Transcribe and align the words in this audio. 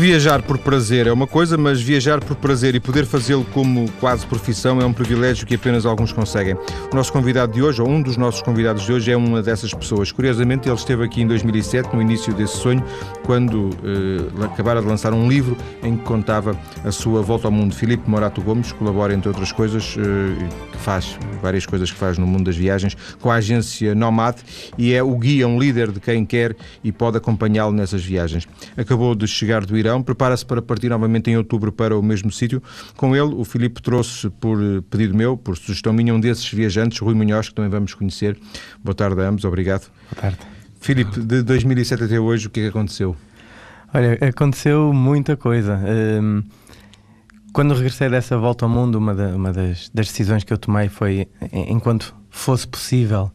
Viajar 0.00 0.40
por 0.40 0.56
prazer 0.56 1.06
é 1.06 1.12
uma 1.12 1.26
coisa, 1.26 1.58
mas 1.58 1.78
viajar 1.78 2.24
por 2.24 2.34
prazer 2.34 2.74
e 2.74 2.80
poder 2.80 3.04
fazê-lo 3.04 3.44
como 3.52 3.84
quase 4.00 4.26
profissão 4.26 4.80
é 4.80 4.84
um 4.86 4.94
privilégio 4.94 5.46
que 5.46 5.56
apenas 5.56 5.84
alguns 5.84 6.10
conseguem. 6.10 6.54
O 6.90 6.96
nosso 6.96 7.12
convidado 7.12 7.52
de 7.52 7.62
hoje, 7.62 7.82
ou 7.82 7.88
um 7.90 8.00
dos 8.00 8.16
nossos 8.16 8.40
convidados 8.40 8.84
de 8.84 8.92
hoje, 8.94 9.12
é 9.12 9.16
uma 9.16 9.42
dessas 9.42 9.74
pessoas. 9.74 10.10
Curiosamente, 10.10 10.66
ele 10.66 10.74
esteve 10.74 11.04
aqui 11.04 11.20
em 11.20 11.26
2007, 11.26 11.94
no 11.94 12.00
início 12.00 12.32
desse 12.32 12.56
sonho, 12.56 12.82
quando 13.26 13.68
uh, 13.68 14.44
acabara 14.44 14.80
de 14.80 14.86
lançar 14.86 15.12
um 15.12 15.28
livro 15.28 15.54
em 15.82 15.94
que 15.98 16.02
contava 16.02 16.58
a 16.82 16.90
sua 16.90 17.20
volta 17.20 17.48
ao 17.48 17.52
mundo. 17.52 17.74
Filipe 17.74 18.08
Morato 18.08 18.40
Gomes 18.40 18.72
colabora, 18.72 19.12
entre 19.12 19.28
outras 19.28 19.52
coisas, 19.52 19.98
que 20.72 20.78
faz 20.78 21.18
várias 21.42 21.66
coisas 21.66 21.90
que 21.90 21.98
faz 21.98 22.16
no 22.16 22.26
mundo 22.26 22.44
das 22.44 22.56
viagens, 22.56 22.96
com 23.20 23.30
a 23.30 23.34
agência 23.34 23.94
Nomad 23.94 24.36
e 24.78 24.94
é 24.94 25.02
o 25.02 25.14
guia, 25.16 25.46
um 25.46 25.58
líder 25.58 25.92
de 25.92 26.00
quem 26.00 26.24
quer 26.24 26.56
e 26.82 26.90
pode 26.90 27.18
acompanhá-lo 27.18 27.72
nessas 27.72 28.02
viagens. 28.02 28.48
Acabou 28.78 29.14
de 29.14 29.28
chegar 29.28 29.66
do 29.66 29.76
Irão 29.76 29.89
Prepara-se 30.02 30.44
para 30.44 30.60
partir 30.62 30.88
novamente 30.88 31.30
em 31.30 31.36
outubro 31.36 31.72
para 31.72 31.98
o 31.98 32.02
mesmo 32.02 32.30
sítio. 32.30 32.62
Com 32.96 33.16
ele, 33.16 33.34
o 33.34 33.44
Filipe 33.44 33.82
trouxe, 33.82 34.30
por 34.30 34.58
pedido 34.90 35.16
meu, 35.16 35.36
por 35.36 35.56
sugestão 35.56 35.92
minha, 35.92 36.14
um 36.14 36.20
desses 36.20 36.50
viajantes, 36.50 36.98
Rui 36.98 37.14
Munhoz, 37.14 37.48
que 37.48 37.54
também 37.54 37.70
vamos 37.70 37.94
conhecer. 37.94 38.38
Boa 38.84 38.94
tarde 38.94 39.20
a 39.20 39.28
ambos, 39.28 39.44
obrigado. 39.44 39.90
Boa 40.12 40.20
tarde. 40.20 40.38
Filipe, 40.80 41.20
de 41.20 41.42
2007 41.42 42.04
até 42.04 42.18
hoje, 42.18 42.46
o 42.46 42.50
que 42.50 42.60
é 42.60 42.62
que 42.64 42.68
aconteceu? 42.70 43.14
Olha, 43.92 44.18
aconteceu 44.26 44.92
muita 44.92 45.36
coisa. 45.36 45.78
Um, 46.22 46.42
quando 47.52 47.74
regressei 47.74 48.08
dessa 48.08 48.38
volta 48.38 48.64
ao 48.64 48.68
mundo, 48.68 48.96
uma, 48.96 49.14
da, 49.14 49.36
uma 49.36 49.52
das, 49.52 49.90
das, 49.92 50.06
decisões 50.06 50.44
que 50.44 50.52
eu 50.52 50.58
tomei 50.58 50.88
foi, 50.88 51.28
enquanto 51.52 52.14
fosse 52.30 52.66
possível, 52.66 53.30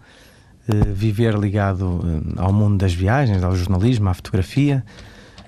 uh, 0.70 0.94
viver 0.94 1.38
ligado 1.38 1.84
uh, 1.84 2.24
ao 2.38 2.54
mundo 2.54 2.78
das 2.78 2.94
viagens, 2.94 3.44
ao 3.44 3.56
jornalismo, 3.56 4.10
à 4.10 4.14
fotografia. 4.14 4.84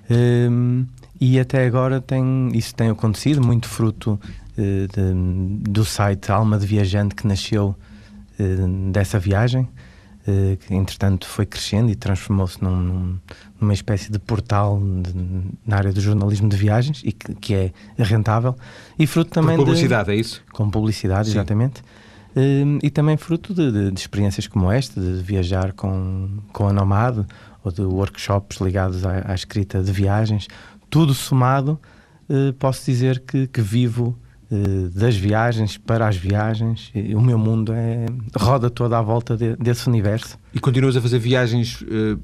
Um, 0.10 0.86
e 1.20 1.40
até 1.40 1.66
agora 1.66 2.00
tem, 2.00 2.50
isso 2.54 2.76
tem 2.76 2.90
acontecido, 2.90 3.46
muito 3.46 3.68
fruto 3.68 4.20
uh, 4.58 4.58
de, 4.58 5.70
do 5.70 5.84
site 5.84 6.32
Alma 6.32 6.60
de 6.60 6.66
Viajante 6.66 7.16
que 7.16 7.26
nasceu 7.26 7.76
uh, 8.40 8.92
dessa 8.92 9.18
viagem, 9.18 9.62
uh, 10.28 10.58
que 10.58 10.76
entretanto 10.76 11.28
foi 11.28 11.46
crescendo 11.46 11.90
e 11.90 11.96
transformou-se 11.96 12.64
num, 12.64 13.18
numa 13.60 13.74
espécie 13.74 14.12
de 14.12 14.20
portal 14.20 14.80
de, 14.80 15.12
na 15.66 15.78
área 15.78 15.92
do 15.92 16.00
jornalismo 16.00 16.48
de 16.48 16.56
viagens 16.56 17.02
e 17.04 17.12
que, 17.12 17.34
que 17.36 17.54
é 17.56 17.72
rentável. 17.98 18.56
E 19.00 19.08
fruto 19.08 19.32
também 19.32 19.58
com 19.58 19.64
publicidade, 19.64 20.12
de, 20.12 20.12
é 20.12 20.20
isso? 20.20 20.44
Com 20.54 20.70
publicidade, 20.70 21.30
Sim. 21.30 21.36
exatamente. 21.36 21.82
e 22.84 22.92
também 22.92 23.18
fruto 23.18 23.56
de, 23.56 23.72
de, 23.72 23.92
de, 23.92 24.00
experiências 24.00 24.46
como 24.46 24.72
esta, 24.72 25.02
de 25.02 25.24
viajar 25.24 25.74
com, 25.74 26.30
com 26.54 26.68
a 26.68 26.74
Nomad 26.74 27.26
ou 27.64 27.72
de 27.72 27.82
workshops 27.82 28.62
ligados 28.62 29.04
à, 29.04 29.32
à 29.32 29.34
escrita 29.34 29.82
de 29.82 29.92
viagens, 29.92 30.48
tudo 30.90 31.14
somado, 31.14 31.80
eh, 32.30 32.54
posso 32.58 32.86
dizer 32.86 33.20
que, 33.20 33.48
que 33.48 33.62
vivo 33.62 34.18
eh, 34.52 34.90
das 34.94 35.16
viagens 35.16 35.78
para 35.78 36.08
as 36.08 36.16
viagens. 36.16 36.92
o 37.16 37.22
meu 37.22 37.38
mundo 37.38 37.74
é 37.74 38.06
roda 38.36 38.70
toda 38.70 38.98
à 38.98 39.02
volta 39.02 39.36
de, 39.36 39.56
desse 39.58 39.88
universo. 39.88 40.38
E 40.54 40.60
continuas 40.60 40.96
a 40.96 41.02
fazer 41.02 41.20
viagens 41.20 41.82
uh, 41.82 42.20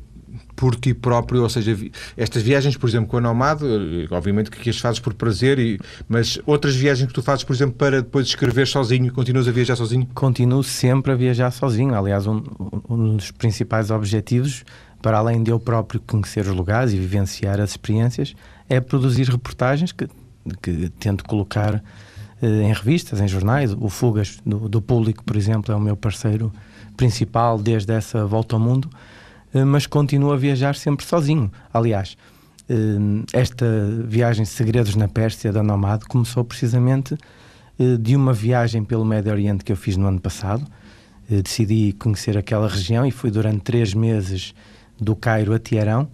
por 0.56 0.75
ti 0.75 0.94
próprio, 0.94 1.44
ou 1.44 1.50
seja, 1.50 1.78
estas 2.16 2.41
viagens, 2.41 2.78
por 2.78 2.89
exemplo, 2.89 3.09
com 3.09 3.17
a 3.17 3.22
Nomad, 3.22 3.61
obviamente 4.09 4.50
que 4.50 4.69
as 4.69 4.80
fazes 4.80 5.00
por 5.00 5.14
prazer, 5.14 5.59
e, 5.59 5.80
mas 6.08 6.39
outras 6.45 6.75
viagens 6.75 7.08
que 7.08 7.14
tu 7.14 7.22
fazes, 7.22 7.44
por 7.44 7.53
exemplo, 7.53 7.75
para 7.75 8.02
depois 8.02 8.28
escrever 8.28 8.67
sozinho, 8.67 9.11
continuas 9.11 9.47
a 9.47 9.52
viajar 9.52 9.75
sozinho? 9.75 10.08
Continuo 10.14 10.64
sempre 10.64 11.11
a 11.11 11.16
viajar 11.16 11.52
sozinho. 11.52 11.94
Aliás, 11.94 12.25
um, 12.25 12.41
um 12.89 13.17
dos 13.17 13.31
principais 13.31 13.91
objetivos, 13.91 14.64
para 15.04 15.18
além 15.18 15.44
de 15.44 15.52
eu 15.52 15.59
próprio 15.59 16.00
conhecer 16.00 16.48
os 16.48 16.56
lugares 16.56 16.94
e 16.94 16.98
vivenciar 16.98 17.59
as 17.59 17.72
experiências, 17.72 18.34
é 18.70 18.80
produzir 18.80 19.30
reportagens 19.30 19.92
que, 19.92 20.08
que 20.62 20.90
tento 20.98 21.26
colocar 21.26 21.84
eh, 22.41 22.62
em 22.64 22.74
revistas, 22.74 23.19
em 23.19 23.28
jornais. 23.28 23.75
O 23.78 23.90
Fugas 23.90 24.40
do, 24.46 24.69
do, 24.69 24.81
Público, 24.81 25.22
por 25.24 25.36
exemplo, 25.36 25.74
é 25.74 25.75
o 25.75 25.80
meu 25.80 25.97
parceiro 25.97 26.52
principal 26.96 27.59
desde 27.59 27.94
essa 27.94 28.25
volta 28.25 28.56
ao 28.56 28.62
mundo, 28.62 28.90
eh, 29.53 29.66
mas 29.66 29.86
continuo 29.86 30.31
a 30.31 30.38
viajar 30.38 30.74
sempre 30.74 31.06
sozinho. 31.06 31.52
Aliás, 31.74 32.16
eh, 32.70 32.75
esta 33.34 33.66
viagem 34.08 34.46
Segredos 34.46 34.96
na 34.96 35.09
Pérsia 35.09 35.52
da 35.52 35.62
Nomad 35.62 36.03
começou 36.06 36.46
precisamente 36.46 37.18
eh, 37.78 37.97
de 38.00 38.16
uma 38.16 38.31
viagem 38.31 38.85
pelo 38.85 39.03
Médio 39.03 39.34
Oriente 39.34 39.66
que 39.66 39.72
eu 39.74 39.75
fiz 39.75 39.97
no 39.97 40.08
ano 40.08 40.22
passado. 40.22 40.66
Eh, 41.30 41.41
decidi 41.41 41.91
conhecer 41.91 42.38
aquela 42.38 42.70
região 42.70 43.06
e 43.06 43.12
fui 43.12 43.30
durante 43.30 43.59
três 43.59 43.94
meses 43.94 44.53
do 45.03 45.16
Cairo 45.16 45.53
a 45.53 45.59
Teherão 45.59 46.08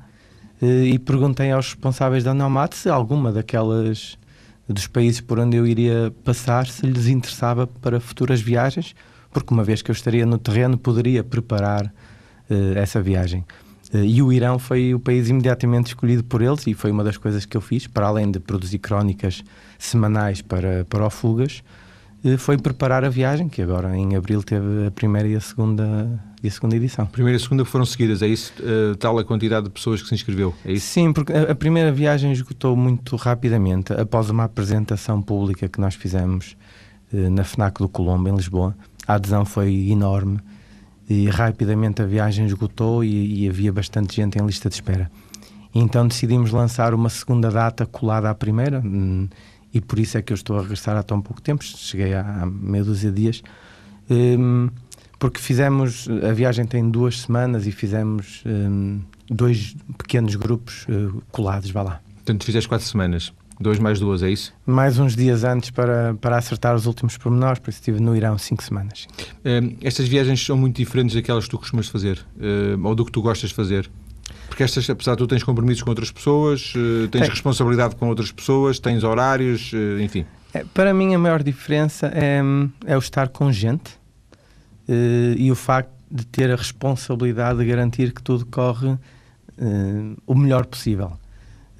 eh, 0.61 0.85
e 0.85 1.00
perguntei 1.00 1.51
aos 1.51 1.67
responsáveis 1.67 2.23
da 2.23 2.33
Nomad 2.33 2.73
se 2.73 2.89
alguma 2.89 3.31
daquelas 3.31 4.17
dos 4.67 4.88
países 4.88 5.19
por 5.19 5.39
onde 5.39 5.57
eu 5.57 5.66
iria 5.66 6.13
passar 6.23 6.67
se 6.67 6.85
lhes 6.85 7.07
interessava 7.07 7.66
para 7.66 8.00
futuras 8.00 8.39
viagens, 8.39 8.95
porque 9.31 9.53
uma 9.53 9.63
vez 9.63 9.81
que 9.81 9.89
eu 9.89 9.94
estaria 9.94 10.25
no 10.25 10.38
terreno 10.38 10.77
poderia 10.77 11.23
preparar 11.23 11.85
uh, 11.85 12.77
essa 12.77 13.01
viagem. 13.01 13.44
Uh, 13.91 14.03
e 14.03 14.22
o 14.22 14.31
Irão 14.31 14.59
foi 14.59 14.94
o 14.94 15.00
país 15.00 15.27
imediatamente 15.29 15.88
escolhido 15.88 16.23
por 16.23 16.41
eles 16.41 16.67
e 16.67 16.75
foi 16.75 16.91
uma 16.91 17.03
das 17.03 17.17
coisas 17.17 17.45
que 17.45 17.57
eu 17.57 17.61
fiz, 17.61 17.88
para 17.88 18.07
além 18.07 18.29
de 18.29 18.39
produzir 18.39 18.77
crónicas 18.77 19.44
semanais 19.79 20.41
para, 20.41 20.85
para 20.85 21.06
o 21.06 21.09
Fugas, 21.09 21.63
foi 22.38 22.57
preparar 22.57 23.06
a 23.06 23.09
viagem, 23.09 23.47
que 23.47 23.62
agora 23.62 23.96
em 23.96 24.16
abril 24.16 24.44
teve 24.44 24.88
a 24.88 24.91
primeira 24.91 25.28
e 25.28 25.35
a 25.35 25.41
segunda 25.41 26.19
e 26.41 26.47
a 26.47 26.52
segunda 26.52 26.75
edição. 26.75 27.06
Primeira 27.06 27.38
e 27.38 27.40
segunda 27.40 27.66
foram 27.66 27.85
seguidas, 27.85 28.22
é 28.22 28.28
isso? 28.28 28.53
Uh, 28.59 28.96
tal 28.96 29.18
a 29.19 29.25
quantidade 29.25 29.66
de 29.66 29.72
pessoas 29.72 30.02
que 30.02 30.07
se 30.07 30.16
inscreveu? 30.16 30.53
É 30.63 30.72
isso? 30.72 30.88
Sim, 30.88 31.12
porque 31.12 31.34
a, 31.34 31.52
a, 31.52 31.56
primeira 31.56 31.91
viagem 31.91 32.31
esgotou 32.31 32.75
muito 32.78 33.16
rapidamente, 33.16 33.94
após 33.94 34.30
uma 34.30 34.46
apresentação 34.46 35.22
pública 35.22 35.68
que 35.68 35.81
nós 35.81 35.96
fizemos 35.96 36.56
uh, 37.13 37.30
na 37.30 37.44
FNAC 37.44 37.80
do 37.80 37.90
Colombo, 37.90 38.30
em 38.30 38.36
Lisboa. 38.36 38.75
A 39.06 39.16
adesão 39.16 39.44
foi 39.44 39.90
enorme 39.90 40.40
e 41.09 41.28
rapidamente 41.28 42.01
a 42.01 42.06
viagem 42.06 42.46
esgotou 42.46 43.03
e, 43.03 43.44
e 43.44 43.50
havia 43.50 43.74
bastante 43.74 44.16
gente 44.16 44.38
em 44.38 44.46
lista 44.46 44.69
de 44.69 44.75
espera. 44.75 45.12
Então 45.74 46.07
decidimos 46.07 46.51
lançar 46.51 46.94
uma 46.94 47.09
segunda 47.09 47.50
data 47.50 47.86
colada 47.86 48.30
à 48.30 48.36
primeira, 48.36 48.80
hum, 48.80 49.28
e 49.74 49.81
por 49.81 50.00
isso 50.00 50.18
é 50.18 50.22
que 50.22 50.34
eu 50.34 50.35
estou 50.35 50.57
a 50.57 50.62
regressar 50.62 50.97
há 50.97 51.03
tão 51.03 51.22
pouco 51.22 51.41
tempo, 51.41 51.63
cheguei 51.63 52.13
há, 52.13 52.46
meia 52.46 52.84
dúzia 52.84 53.12
de 53.12 53.22
dias. 53.22 53.44
Um, 54.09 54.69
porque 55.19 55.40
fizemos, 55.40 56.07
a 56.28 56.31
viagem 56.31 56.66
tem 56.66 56.90
duas 56.90 57.22
semanas 57.22 57.68
e 57.68 57.72
fizemos 57.72 58.41
um, 58.46 59.02
dois 59.30 59.75
pequenos 59.97 60.35
grupos 60.35 60.85
uh, 60.88 61.22
colados, 61.30 61.69
vá 61.72 61.81
lá. 61.81 62.02
Portanto, 62.16 62.46
fizeste 62.46 62.69
quatro 62.69 62.88
semanas. 62.88 63.34
Dois 63.59 63.78
mais 63.78 64.00
duas, 64.00 64.24
é 64.24 64.30
isso? 64.30 64.53
Mais 64.66 64.97
uns 64.97 65.18
dias 65.18 65.44
antes 65.44 65.69
para, 65.69 66.16
para 66.22 66.38
acertar 66.38 66.74
os 66.74 66.86
últimos 66.86 67.18
pormenores, 67.18 67.59
por 67.59 67.69
isso 67.69 67.80
estive 67.80 68.00
no 68.00 68.16
Irão 68.16 68.38
cinco 68.38 68.63
semanas. 68.63 69.06
Um, 69.44 69.75
estas 69.81 70.07
viagens 70.07 70.44
são 70.44 70.56
muito 70.56 70.78
diferentes 70.78 71.13
daquelas 71.13 71.44
que 71.44 71.50
tu 71.50 71.57
costumas 71.57 71.90
fazer, 71.90 72.25
uh, 72.38 72.88
ou 72.88 72.96
do 72.96 73.03
que 73.03 73.12
tu 73.12 73.22
gostas 73.22 73.50
de 73.50 73.56
fazer? 73.56 73.91
Porque 74.49 74.63
estas, 74.63 74.89
apesar 74.89 75.11
de 75.11 75.19
tu 75.19 75.27
tens 75.27 75.43
compromissos 75.43 75.83
com 75.83 75.91
outras 75.91 76.11
pessoas, 76.11 76.73
uh, 76.75 77.07
tens 77.07 77.21
Tem. 77.21 77.29
responsabilidade 77.29 77.95
com 77.95 78.09
outras 78.09 78.31
pessoas, 78.31 78.79
tens 78.79 79.03
horários, 79.03 79.71
uh, 79.71 80.01
enfim. 80.01 80.25
É, 80.53 80.65
para 80.73 80.93
mim 80.93 81.13
a 81.13 81.19
maior 81.19 81.43
diferença 81.43 82.07
é, 82.07 82.41
é 82.85 82.95
o 82.95 82.99
estar 82.99 83.29
com 83.29 83.51
gente 83.51 83.91
uh, 84.89 85.38
e 85.38 85.51
o 85.51 85.55
facto 85.55 85.91
de 86.11 86.25
ter 86.25 86.51
a 86.51 86.55
responsabilidade 86.55 87.59
de 87.59 87.65
garantir 87.65 88.11
que 88.11 88.21
tudo 88.21 88.45
corre 88.45 88.97
o 90.25 90.33
melhor 90.33 90.65
possível. 90.65 91.11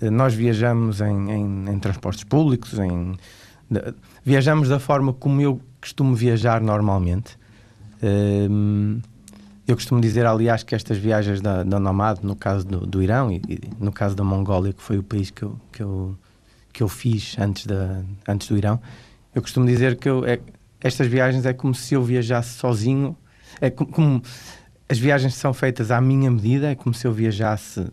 Nós 0.02 0.34
viajamos 0.34 1.00
em, 1.00 1.32
em, 1.32 1.70
em, 1.70 1.80
transportes 1.80 2.26
públicos, 2.26 2.78
em, 2.78 3.16
viajamos 4.24 4.68
da 4.68 4.80
forma 4.80 5.14
como 5.14 5.40
eu 5.40 5.62
costumo 5.80 6.14
viajar 6.14 6.60
normalmente. 6.60 7.38
Eu 9.72 9.76
costumo 9.76 10.02
dizer, 10.02 10.26
aliás, 10.26 10.64
que 10.64 10.74
estas 10.74 10.98
viagens 10.98 11.42
da, 11.42 11.64
da 11.64 11.80
Nomad, 11.80 12.24
no 12.24 12.36
caso 12.36 12.66
do, 12.66 12.88
do 12.88 13.04
Irão 13.04 13.32
e, 13.32 13.36
e, 13.48 13.62
no 13.80 13.92
caso 13.92 14.16
da 14.16 14.24
Mongólia, 14.24 14.74
que 14.74 14.82
foi 14.82 14.98
o 14.98 15.04
país 15.04 15.30
que 15.30 15.44
eu, 15.44 15.60
que 15.72 15.84
eu, 15.84 16.18
que 16.74 16.82
eu 16.82 16.88
fiz 16.88 17.38
antes, 17.38 17.68
da, 17.68 18.02
antes 18.28 18.48
do 18.48 18.58
Irão, 18.58 18.82
eu 19.34 19.44
costumo 19.44 19.68
dizer 19.68 19.98
que 19.98 20.10
eu, 20.10 20.26
é, 20.26 20.40
estas 20.82 21.06
viagens 21.06 21.46
é 21.46 21.54
como 21.54 21.76
se 21.76 21.94
eu 21.94 22.04
viajasse 22.04 22.58
sozinho. 22.58 23.16
É 23.62 23.70
como, 23.70 23.92
como 23.92 24.24
as 24.90 24.98
viagens 24.98 25.36
são 25.36 25.54
feitas 25.54 25.92
à 25.92 26.02
minha 26.02 26.32
medida, 26.32 26.72
é 26.72 26.76
como 26.76 26.96
se 26.96 27.06
eu 27.06 27.14
viajasse 27.14 27.80
uh, 27.80 27.92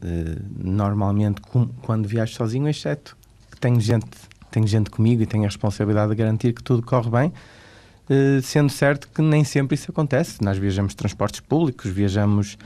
normalmente 0.58 1.42
com, 1.42 1.66
quando 1.82 2.08
viajo 2.08 2.32
sozinho, 2.32 2.66
exceto 2.68 3.14
que 3.50 3.60
tenho 3.60 3.78
gente, 3.78 4.08
tenho 4.50 4.66
gente 4.66 4.88
comigo 4.88 5.22
e 5.22 5.26
tenho 5.26 5.44
a 5.44 5.46
responsabilidade 5.46 6.08
de 6.08 6.16
garantir 6.16 6.54
que 6.54 6.62
tudo 6.62 6.82
corre 6.82 7.10
bem. 7.10 7.32
Uh, 8.08 8.40
sendo 8.42 8.70
certo 8.70 9.08
que 9.12 9.20
nem 9.20 9.42
sempre 9.44 9.74
isso 9.74 9.90
acontece. 9.90 10.42
Nós 10.42 10.58
viajamos 10.58 10.94
transportes 10.94 11.40
públicos, 11.40 11.90
viajamos. 11.90 12.56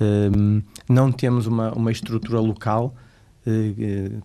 Uh, 0.00 0.62
não 0.88 1.12
temos 1.12 1.46
uma, 1.46 1.72
uma 1.72 1.92
estrutura 1.92 2.40
local 2.40 2.94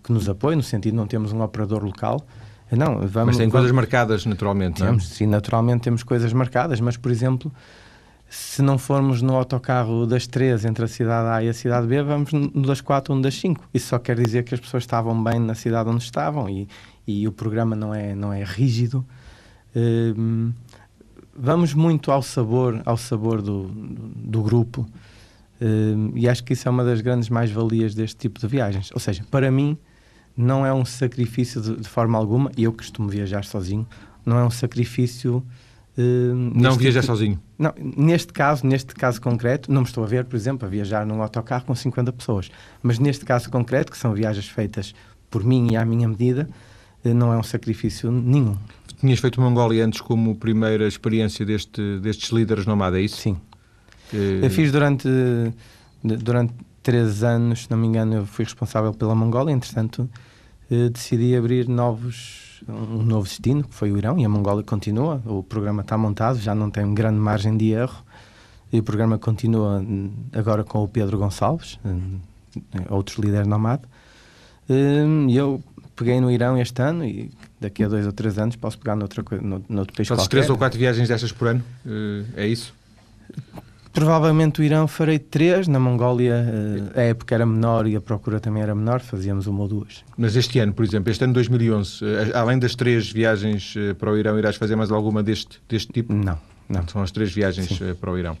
que 0.02 0.12
nos 0.12 0.28
apoie, 0.28 0.54
no 0.54 0.62
sentido 0.62 0.94
não 0.94 1.06
temos 1.06 1.32
um 1.32 1.40
operador 1.40 1.82
local. 1.82 2.26
Não, 2.70 3.06
vamos, 3.06 3.28
mas 3.28 3.36
tem 3.38 3.48
coisas 3.48 3.70
marcadas 3.70 4.26
naturalmente, 4.26 4.82
temos, 4.82 5.04
não 5.04 5.10
é? 5.10 5.14
Sim, 5.14 5.26
naturalmente 5.26 5.82
temos 5.82 6.02
coisas 6.02 6.32
marcadas, 6.32 6.80
mas 6.80 6.98
por 6.98 7.10
exemplo, 7.10 7.50
se 8.28 8.62
não 8.62 8.78
formos 8.78 9.22
no 9.22 9.34
autocarro 9.34 10.06
das 10.06 10.26
três 10.26 10.64
entre 10.64 10.84
a 10.84 10.88
cidade 10.88 11.28
A 11.28 11.42
e 11.42 11.48
a 11.48 11.54
cidade 11.54 11.86
B, 11.86 12.02
vamos 12.02 12.32
no 12.32 12.66
das 12.66 12.80
quatro, 12.80 13.14
um 13.14 13.20
das 13.20 13.34
cinco. 13.34 13.64
Isso 13.72 13.88
só 13.88 13.98
quer 13.98 14.20
dizer 14.20 14.42
que 14.42 14.54
as 14.54 14.60
pessoas 14.60 14.82
estavam 14.82 15.22
bem 15.22 15.38
na 15.38 15.54
cidade 15.54 15.88
onde 15.88 16.02
estavam 16.02 16.48
e, 16.48 16.68
e 17.06 17.26
o 17.28 17.32
programa 17.32 17.76
não 17.76 17.94
é, 17.94 18.14
não 18.14 18.32
é 18.32 18.42
rígido. 18.42 19.04
Uh, 19.74 20.52
vamos 21.36 21.74
muito 21.74 22.10
ao 22.10 22.22
sabor, 22.22 22.80
ao 22.84 22.96
sabor 22.96 23.42
do, 23.42 23.64
do, 23.64 24.42
grupo 24.42 24.82
uh, 25.60 26.12
e 26.14 26.28
acho 26.28 26.44
que 26.44 26.52
isso 26.52 26.68
é 26.68 26.70
uma 26.70 26.84
das 26.84 27.00
grandes 27.00 27.28
mais-valias 27.28 27.94
deste 27.94 28.16
tipo 28.16 28.38
de 28.40 28.46
viagens. 28.46 28.90
Ou 28.92 29.00
seja, 29.00 29.24
para 29.30 29.50
mim 29.50 29.76
não 30.36 30.64
é 30.64 30.72
um 30.72 30.84
sacrifício 30.84 31.60
de, 31.60 31.76
de 31.76 31.88
forma 31.88 32.18
alguma, 32.18 32.50
e 32.56 32.64
eu 32.64 32.72
costumo 32.72 33.08
viajar 33.08 33.44
sozinho, 33.44 33.86
não 34.24 34.38
é 34.38 34.44
um 34.44 34.50
sacrifício 34.50 35.44
Uh, 35.96 36.34
não 36.34 36.74
viajar 36.74 37.02
tipo, 37.02 37.12
sozinho? 37.12 37.40
Não, 37.56 37.72
neste 37.78 38.32
caso, 38.32 38.66
neste 38.66 38.94
caso 38.94 39.20
concreto, 39.20 39.70
não 39.70 39.82
me 39.82 39.86
estou 39.86 40.02
a 40.02 40.06
ver, 40.06 40.24
por 40.24 40.34
exemplo, 40.34 40.66
a 40.66 40.68
viajar 40.68 41.06
num 41.06 41.22
autocarro 41.22 41.64
com 41.64 41.74
50 41.74 42.12
pessoas. 42.12 42.50
Mas 42.82 42.98
neste 42.98 43.24
caso 43.24 43.48
concreto, 43.48 43.92
que 43.92 43.98
são 43.98 44.12
viagens 44.12 44.48
feitas 44.48 44.92
por 45.30 45.44
mim 45.44 45.72
e 45.72 45.76
à 45.76 45.84
minha 45.84 46.08
medida, 46.08 46.48
uh, 47.04 47.14
não 47.14 47.32
é 47.32 47.38
um 47.38 47.42
sacrifício 47.44 48.10
nenhum. 48.10 48.56
Tinhas 49.04 49.20
feito 49.20 49.38
Mongólia 49.38 49.84
antes 49.84 50.00
como 50.00 50.34
primeira 50.34 50.88
experiência 50.88 51.44
deste, 51.44 51.98
destes 51.98 52.30
líderes 52.30 52.64
nomada, 52.64 52.98
é 52.98 53.02
isso? 53.02 53.18
Sim. 53.18 53.36
Eu 54.10 54.48
fiz 54.48 54.72
durante, 54.72 55.06
durante 56.02 56.54
três 56.82 57.22
anos, 57.22 57.64
se 57.64 57.70
não 57.70 57.76
me 57.76 57.86
engano, 57.86 58.14
eu 58.14 58.26
fui 58.26 58.46
responsável 58.46 58.94
pela 58.94 59.14
Mongólia, 59.14 59.52
entretanto 59.52 60.08
decidi 60.70 61.36
abrir 61.36 61.68
novos 61.68 62.62
um 62.66 63.02
novo 63.02 63.28
destino, 63.28 63.64
que 63.64 63.74
foi 63.74 63.92
o 63.92 63.98
Irão, 63.98 64.18
e 64.18 64.24
a 64.24 64.28
Mongólia 64.28 64.64
continua. 64.64 65.20
O 65.26 65.42
programa 65.42 65.82
está 65.82 65.98
montado, 65.98 66.38
já 66.38 66.54
não 66.54 66.70
tem 66.70 66.94
grande 66.94 67.18
margem 67.18 67.58
de 67.58 67.72
erro. 67.72 68.02
E 68.72 68.78
o 68.78 68.82
programa 68.82 69.18
continua 69.18 69.80
hum, 69.80 70.14
agora 70.32 70.64
com 70.64 70.82
o 70.82 70.88
Pedro 70.88 71.18
Gonçalves, 71.18 71.78
hum, 71.84 72.20
outro 72.88 73.20
líder 73.20 73.46
nomade. 73.46 73.82
Hum, 74.70 75.26
e 75.28 75.36
eu 75.36 75.62
peguei 75.94 76.22
no 76.22 76.30
Irão 76.30 76.56
este 76.56 76.80
ano 76.80 77.04
e 77.04 77.30
daqui 77.64 77.82
a 77.82 77.88
dois 77.88 78.06
ou 78.06 78.12
três 78.12 78.38
anos 78.38 78.56
posso 78.56 78.78
pegar 78.78 78.94
noutro 78.94 79.24
país 79.24 80.08
Fazes 80.08 80.28
três 80.28 80.48
ou 80.48 80.56
quatro 80.56 80.78
viagens 80.78 81.08
dessas 81.08 81.32
por 81.32 81.48
ano? 81.48 81.62
Eh, 81.86 82.24
é 82.36 82.46
isso? 82.46 82.74
Provavelmente 83.92 84.60
o 84.60 84.64
Irão 84.64 84.88
farei 84.88 85.18
três, 85.18 85.66
na 85.68 85.78
Mongólia 85.78 86.34
eh, 86.94 87.00
a 87.00 87.02
época 87.04 87.34
era 87.34 87.46
menor 87.46 87.86
e 87.86 87.96
a 87.96 88.00
procura 88.00 88.38
também 88.38 88.62
era 88.62 88.74
menor, 88.74 89.00
fazíamos 89.00 89.46
uma 89.46 89.62
ou 89.62 89.68
duas. 89.68 90.04
Mas 90.16 90.36
este 90.36 90.58
ano, 90.58 90.72
por 90.72 90.84
exemplo, 90.84 91.10
este 91.10 91.24
ano 91.24 91.32
2011, 91.32 92.04
eh, 92.04 92.32
além 92.34 92.58
das 92.58 92.74
três 92.74 93.10
viagens 93.10 93.74
para 93.98 94.10
o 94.10 94.18
Irão, 94.18 94.38
irás 94.38 94.56
fazer 94.56 94.76
mais 94.76 94.90
alguma 94.90 95.22
deste, 95.22 95.60
deste 95.68 95.92
tipo? 95.92 96.12
Não, 96.12 96.38
não. 96.68 96.86
São 96.88 97.02
as 97.02 97.10
três 97.10 97.32
viagens 97.32 97.68
Sim. 97.68 97.94
para 98.00 98.10
o 98.10 98.18
Irão. 98.18 98.36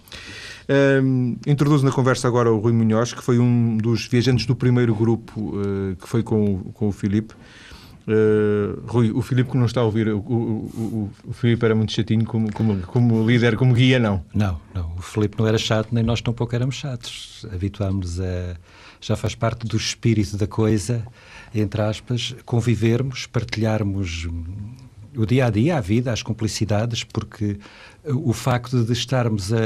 Um, 0.66 1.36
introduzo 1.46 1.84
na 1.84 1.92
conversa 1.92 2.26
agora 2.26 2.50
o 2.50 2.58
Rui 2.58 2.72
Munhoz, 2.72 3.12
que 3.12 3.22
foi 3.22 3.38
um 3.38 3.76
dos 3.76 4.06
viajantes 4.06 4.46
do 4.46 4.56
primeiro 4.56 4.94
grupo 4.94 5.38
uh, 5.40 5.94
que 5.96 6.08
foi 6.08 6.22
com, 6.22 6.58
com 6.72 6.88
o 6.88 6.92
Filipe. 6.92 7.34
Uh, 8.06 8.82
Rui, 8.86 9.10
o 9.12 9.22
Filipe 9.22 9.50
que 9.50 9.56
não 9.56 9.64
está 9.64 9.80
a 9.80 9.84
ouvir, 9.84 10.08
o, 10.08 10.18
o, 10.18 10.34
o, 10.34 11.10
o 11.28 11.32
Filipe 11.32 11.64
era 11.64 11.74
muito 11.74 11.92
chatinho 11.92 12.24
como, 12.24 12.52
como, 12.52 12.78
como 12.82 13.26
líder, 13.26 13.56
como 13.56 13.72
guia, 13.72 13.98
não? 13.98 14.22
Não, 14.34 14.60
não. 14.74 14.94
O 14.96 15.02
Filipe 15.02 15.38
não 15.38 15.46
era 15.46 15.56
chato, 15.56 15.88
nem 15.90 16.04
nós 16.04 16.20
tampouco 16.20 16.54
éramos 16.54 16.74
chatos. 16.74 17.46
Habituámos 17.52 18.20
a. 18.20 18.56
Já 19.00 19.16
faz 19.16 19.34
parte 19.34 19.66
do 19.66 19.76
espírito 19.76 20.36
da 20.36 20.46
coisa, 20.46 21.06
entre 21.54 21.80
aspas, 21.82 22.34
convivermos, 22.46 23.26
partilharmos 23.26 24.26
o 25.16 25.26
dia 25.26 25.46
a 25.46 25.50
dia, 25.50 25.76
a 25.76 25.80
vida, 25.80 26.12
as 26.12 26.22
cumplicidades, 26.22 27.04
porque 27.04 27.58
o 28.04 28.32
facto 28.32 28.82
de 28.82 28.92
estarmos 28.92 29.52
a, 29.52 29.56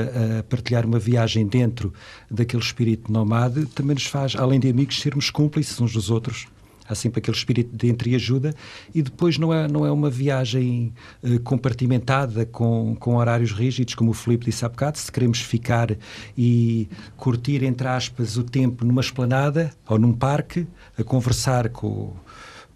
a, 0.41 0.43
partilhar 0.43 0.85
uma 0.85 0.99
viagem 0.99 1.47
dentro 1.47 1.93
daquele 2.31 2.63
espírito 2.63 3.11
nomade 3.13 3.67
também 3.67 3.95
nos 3.95 4.07
faz, 4.07 4.35
além 4.37 4.61
de 4.61 4.69
amigos, 4.69 5.01
sermos 5.01 5.31
cúmplices 5.31 5.81
uns 5.81 5.93
dos 5.93 6.11
outros 6.11 6.47
há 6.89 6.95
sempre 6.95 7.19
aquele 7.19 7.37
espírito 7.37 7.77
de 7.77 7.89
entreajuda 7.89 8.55
e 8.95 9.03
depois 9.03 9.39
não 9.39 9.53
é, 9.53 9.69
não 9.69 9.85
é 9.85 9.91
uma 9.91 10.11
viagem 10.11 10.93
uh, 11.23 11.39
compartimentada 11.41 12.47
com, 12.47 12.97
com 12.99 13.17
horários 13.17 13.53
rígidos, 13.53 13.95
como 13.95 14.11
o 14.11 14.15
Filipe 14.15 14.47
disse 14.47 14.65
há 14.65 14.69
bocado, 14.69 14.99
se 14.99 15.11
queremos 15.11 15.41
ficar 15.41 15.97
e 16.37 16.89
curtir, 17.17 17.63
entre 17.63 17.89
aspas, 17.89 18.37
o 18.37 18.45
tempo 18.45 18.85
numa 18.85 19.01
esplanada 19.01 19.71
ou 19.87 19.99
num 19.99 20.13
parque, 20.13 20.67
a 20.99 21.05
conversar 21.05 21.69
com 21.69 22.15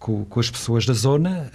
com, 0.03 0.25
com, 0.25 0.37
as 0.37 0.51
pessoas 0.51 0.85
da 0.85 0.91
zona, 0.91 1.49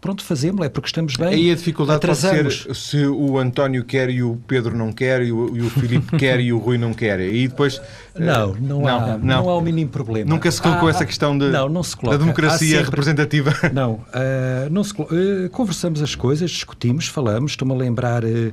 pronto, 0.00 0.24
fazemos, 0.24 0.64
é 0.64 0.70
porque 0.70 0.86
estamos 0.86 1.16
bem. 1.16 1.28
Aí 1.28 1.50
a 1.50 1.54
dificuldade 1.54 1.98
Atrasamos. 1.98 2.62
pode 2.64 2.78
ser 2.78 2.98
se 2.98 3.06
o 3.06 3.38
António 3.38 3.84
quer 3.84 4.08
e 4.08 4.22
o 4.22 4.38
Pedro 4.46 4.74
não 4.74 4.90
quer, 4.90 5.20
e 5.22 5.30
o, 5.30 5.54
e 5.54 5.60
o 5.60 5.68
Filipe 5.68 6.16
quer 6.16 6.40
e 6.40 6.50
o 6.50 6.56
Rui 6.56 6.78
não 6.78 6.94
quer. 6.94 7.20
E 7.20 7.46
depois. 7.46 7.78
Não, 8.18 8.54
não, 8.54 8.88
há, 8.88 9.00
não, 9.00 9.18
não. 9.18 9.50
há 9.50 9.54
o 9.58 9.60
mínimo 9.60 9.90
problema. 9.90 10.30
Nunca 10.30 10.50
se 10.50 10.62
colocou 10.62 10.88
há, 10.88 10.92
essa 10.92 11.04
questão 11.04 11.36
de, 11.36 11.50
não, 11.50 11.68
não 11.68 11.82
se 11.82 11.94
coloca. 11.94 12.16
da 12.16 12.24
democracia 12.24 12.78
sempre, 12.78 12.84
representativa. 12.84 13.54
Não, 13.74 13.92
uh, 13.92 14.70
não 14.70 14.82
se, 14.82 14.92
uh, 14.94 15.50
conversamos 15.50 16.02
as 16.02 16.14
coisas, 16.14 16.50
discutimos, 16.50 17.06
falamos. 17.06 17.52
Estou-me 17.52 17.74
a 17.74 17.76
lembrar. 17.76 18.24
Uh, 18.24 18.52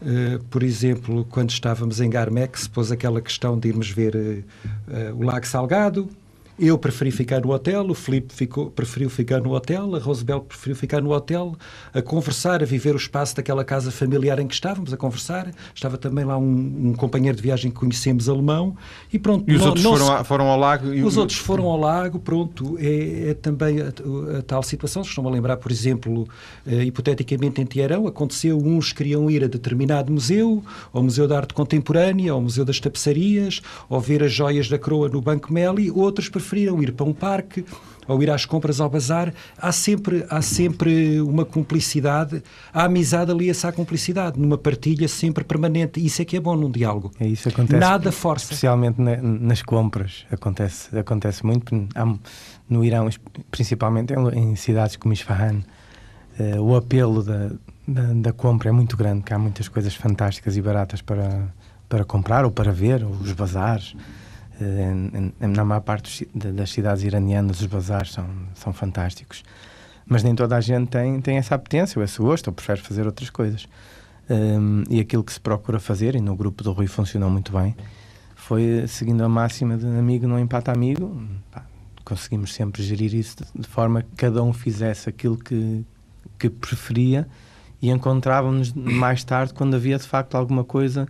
Uh, 0.00 0.38
por 0.44 0.62
exemplo, 0.62 1.26
quando 1.28 1.50
estávamos 1.50 2.00
em 2.00 2.08
Garmex, 2.08 2.68
pôs 2.68 2.92
aquela 2.92 3.20
questão 3.20 3.58
de 3.58 3.66
irmos 3.66 3.90
ver 3.90 4.14
uh, 4.14 4.44
uh, 4.86 5.16
o 5.16 5.24
Lago 5.24 5.44
Salgado, 5.44 6.08
eu 6.58 6.76
preferi 6.76 7.12
ficar 7.12 7.40
no 7.40 7.52
hotel, 7.52 7.88
o 7.88 7.94
Filipe 7.94 8.34
ficou, 8.34 8.68
preferiu 8.68 9.08
ficar 9.08 9.40
no 9.40 9.54
hotel, 9.54 9.94
a 9.94 9.98
Rosabel 9.98 10.40
preferiu 10.40 10.74
ficar 10.74 11.00
no 11.00 11.12
hotel, 11.12 11.54
a 11.94 12.02
conversar, 12.02 12.62
a 12.62 12.66
viver 12.66 12.94
o 12.94 12.96
espaço 12.96 13.36
daquela 13.36 13.64
casa 13.64 13.92
familiar 13.92 14.40
em 14.40 14.46
que 14.46 14.54
estávamos, 14.54 14.92
a 14.92 14.96
conversar. 14.96 15.52
Estava 15.72 15.96
também 15.96 16.24
lá 16.24 16.36
um, 16.36 16.88
um 16.88 16.94
companheiro 16.94 17.36
de 17.36 17.42
viagem 17.42 17.70
que 17.70 17.76
conhecemos, 17.76 18.28
alemão, 18.28 18.76
e 19.12 19.18
pronto. 19.20 19.48
E 19.48 19.54
os 19.54 19.60
não, 19.60 19.68
outros 19.68 19.84
não 19.84 19.96
foram, 19.96 20.18
se... 20.18 20.24
foram 20.24 20.46
ao 20.48 20.58
lago? 20.58 20.92
E... 20.92 21.02
Os 21.04 21.16
outros 21.16 21.38
foram 21.38 21.66
ao 21.66 21.78
lago, 21.78 22.18
pronto. 22.18 22.76
É, 22.80 23.30
é 23.30 23.34
também 23.34 23.80
a, 23.80 24.38
a, 24.38 24.42
tal 24.42 24.62
situação. 24.62 25.04
Se 25.04 25.10
estão 25.10 25.26
a 25.28 25.30
lembrar, 25.30 25.58
por 25.58 25.70
exemplo, 25.70 26.22
uh, 26.66 26.82
hipoteticamente 26.82 27.60
em 27.60 27.64
Tiarão, 27.64 28.08
aconteceu, 28.08 28.58
uns 28.58 28.92
queriam 28.92 29.30
ir 29.30 29.44
a 29.44 29.46
determinado 29.46 30.12
museu, 30.12 30.64
ao 30.92 31.04
Museu 31.04 31.28
da 31.28 31.36
Arte 31.36 31.54
Contemporânea, 31.54 32.32
ao 32.32 32.40
Museu 32.40 32.64
das 32.64 32.80
Tapeçarias, 32.80 33.62
ou 33.88 34.00
ver 34.00 34.24
as 34.24 34.32
joias 34.32 34.68
da 34.68 34.78
coroa 34.78 35.08
no 35.08 35.20
Banco 35.20 35.52
Meli, 35.52 35.88
outros 35.90 36.28
preferiram 36.28 36.47
preferiram 36.48 36.82
ir 36.82 36.92
para 36.92 37.04
um 37.04 37.12
parque 37.12 37.64
ou 38.06 38.22
ir 38.22 38.30
às 38.30 38.46
compras 38.46 38.80
ao 38.80 38.88
bazar, 38.88 39.34
há 39.58 39.70
sempre, 39.70 40.24
há 40.30 40.40
sempre 40.40 41.20
uma 41.20 41.44
cumplicidade, 41.44 42.42
a 42.72 42.84
amizade 42.84 43.30
ali 43.30 43.50
essa 43.50 43.70
cumplicidade, 43.70 44.40
numa 44.40 44.56
partilha 44.56 45.06
sempre 45.06 45.44
permanente. 45.44 46.04
Isso 46.04 46.22
é 46.22 46.24
que 46.24 46.34
é 46.34 46.40
bom 46.40 46.56
num 46.56 46.70
diálogo. 46.70 47.10
É 47.20 47.26
isso 47.26 47.50
acontece. 47.50 47.78
Nada 47.78 48.10
força. 48.10 48.46
Especialmente 48.46 48.98
na, 48.98 49.18
nas 49.18 49.60
compras, 49.60 50.24
acontece, 50.32 50.98
acontece 50.98 51.44
muito. 51.44 51.86
Há, 51.94 52.14
no 52.66 52.82
Irão, 52.82 53.10
principalmente 53.50 54.14
em, 54.14 54.52
em 54.52 54.56
cidades 54.56 54.96
como 54.96 55.12
Isfahan, 55.12 55.62
uh, 56.40 56.62
o 56.62 56.76
apelo 56.76 57.22
da, 57.22 57.50
da, 57.86 58.12
da, 58.14 58.32
compra 58.32 58.70
é 58.70 58.72
muito 58.72 58.96
grande, 58.96 59.22
que 59.22 59.34
há 59.34 59.38
muitas 59.38 59.68
coisas 59.68 59.94
fantásticas 59.94 60.56
e 60.56 60.62
baratas 60.62 61.02
para, 61.02 61.46
para 61.90 62.06
comprar 62.06 62.46
ou 62.46 62.50
para 62.50 62.72
ver, 62.72 63.04
os 63.04 63.32
bazares. 63.32 63.94
Eh, 64.60 65.46
na 65.46 65.64
maior 65.64 65.80
parte 65.80 66.28
das 66.34 66.70
cidades 66.70 67.04
iranianas, 67.04 67.60
os 67.60 67.66
bazares 67.66 68.12
são, 68.12 68.26
são 68.54 68.72
fantásticos. 68.72 69.44
Mas 70.04 70.22
nem 70.22 70.34
toda 70.34 70.56
a 70.56 70.60
gente 70.60 70.88
tem, 70.88 71.20
tem 71.20 71.36
essa 71.36 71.54
apetência 71.54 71.98
ou 71.98 72.04
esse 72.04 72.18
gosto, 72.18 72.48
ou 72.48 72.52
prefere 72.52 72.80
fazer 72.80 73.06
outras 73.06 73.30
coisas. 73.30 73.68
Um, 74.28 74.84
e 74.90 75.00
aquilo 75.00 75.22
que 75.22 75.32
se 75.32 75.40
procura 75.40 75.78
fazer, 75.78 76.14
e 76.14 76.20
no 76.20 76.34
grupo 76.34 76.64
do 76.64 76.72
Rui 76.72 76.86
funcionou 76.86 77.30
muito 77.30 77.52
bem, 77.52 77.76
foi 78.34 78.86
seguindo 78.88 79.22
a 79.22 79.28
máxima 79.28 79.76
de 79.76 79.86
amigo 79.86 80.26
não 80.26 80.38
empata 80.38 80.72
amigo. 80.72 81.22
Pá, 81.50 81.64
conseguimos 82.04 82.54
sempre 82.54 82.82
gerir 82.82 83.14
isso 83.14 83.36
de, 83.36 83.62
de, 83.62 83.68
forma 83.68 84.02
que 84.02 84.08
cada 84.16 84.42
um 84.42 84.52
fizesse 84.52 85.08
aquilo 85.08 85.36
que, 85.36 85.84
que 86.38 86.48
preferia 86.48 87.28
e 87.82 87.90
encontrávamos 87.90 88.72
mais 88.72 89.22
tarde 89.22 89.52
quando 89.52 89.76
havia 89.76 89.98
de 89.98 90.06
facto 90.06 90.34
alguma 90.34 90.64
coisa 90.64 91.06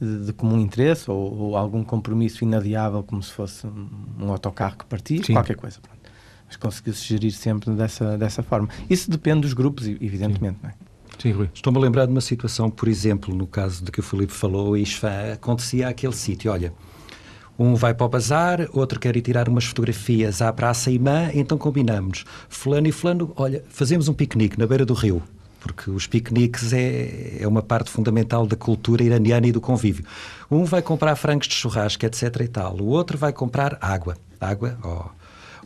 de, 0.00 0.26
de 0.26 0.32
comum 0.32 0.58
interesse 0.58 1.10
ou, 1.10 1.34
ou, 1.38 1.56
algum 1.56 1.84
compromisso 1.84 2.42
inadiável, 2.42 3.02
como 3.02 3.22
se 3.22 3.32
fosse 3.32 3.66
um, 3.66 3.88
um 4.18 4.30
autocarro 4.30 4.78
que 4.78 4.84
partia, 4.86 5.22
Sim. 5.22 5.34
qualquer 5.34 5.56
coisa. 5.56 5.78
Pronto. 5.80 5.98
Mas 6.46 6.56
conseguiu-se 6.56 7.06
gerir 7.06 7.32
sempre 7.32 7.70
dessa, 7.72 8.16
dessa 8.16 8.42
forma. 8.42 8.68
Isso 8.88 9.10
depende 9.10 9.42
dos 9.42 9.52
grupos, 9.52 9.86
evidentemente, 9.86 10.56
Sim. 10.56 10.60
não 10.62 10.70
é? 10.70 10.74
Sim, 11.18 11.32
Rui. 11.32 11.50
Estou-me 11.52 11.78
a 11.78 11.82
lembrar 11.82 12.06
de 12.06 12.12
uma 12.12 12.20
situação, 12.20 12.70
por 12.70 12.88
exemplo, 12.88 13.34
no 13.34 13.46
caso 13.46 13.84
de 13.84 13.92
que 13.92 14.00
o 14.00 14.02
Filipe 14.02 14.32
falou, 14.32 14.74
isto 14.74 15.06
acontecia 15.06 15.86
aquele 15.86 16.14
sítio, 16.14 16.50
olha, 16.50 16.72
um 17.58 17.74
vai 17.74 17.92
para 17.92 18.06
o 18.06 18.08
bazar, 18.08 18.66
outro 18.72 18.98
quer 18.98 19.14
ir 19.16 19.20
tirar 19.20 19.46
umas 19.46 19.66
fotografias 19.66 20.40
à 20.40 20.50
Praça 20.50 20.90
Imã, 20.90 21.30
então 21.34 21.58
combinamos. 21.58 22.24
Fulano 22.48 22.86
e 22.86 22.92
fulano, 22.92 23.34
olha, 23.36 23.62
fazemos 23.68 24.08
um 24.08 24.14
piquenique 24.14 24.58
na 24.58 24.66
beira 24.66 24.86
do 24.86 24.94
rio 24.94 25.22
porque 25.60 25.90
os 25.90 26.06
piqueniques 26.06 26.72
é, 26.72 27.38
é 27.40 27.46
uma 27.46 27.62
parte 27.62 27.90
fundamental 27.90 28.46
da 28.46 28.56
cultura 28.56 29.04
iraniana 29.04 29.46
e 29.46 29.52
do 29.52 29.60
convívio. 29.60 30.04
Um 30.50 30.64
vai 30.64 30.82
comprar 30.82 31.14
frangos 31.16 31.46
de 31.46 31.54
churrasco, 31.54 32.04
etc. 32.04 32.22
e 32.40 32.48
tal. 32.48 32.76
O 32.80 32.86
outro 32.86 33.16
vai 33.16 33.32
comprar 33.32 33.78
água. 33.80 34.16
Água, 34.40 34.78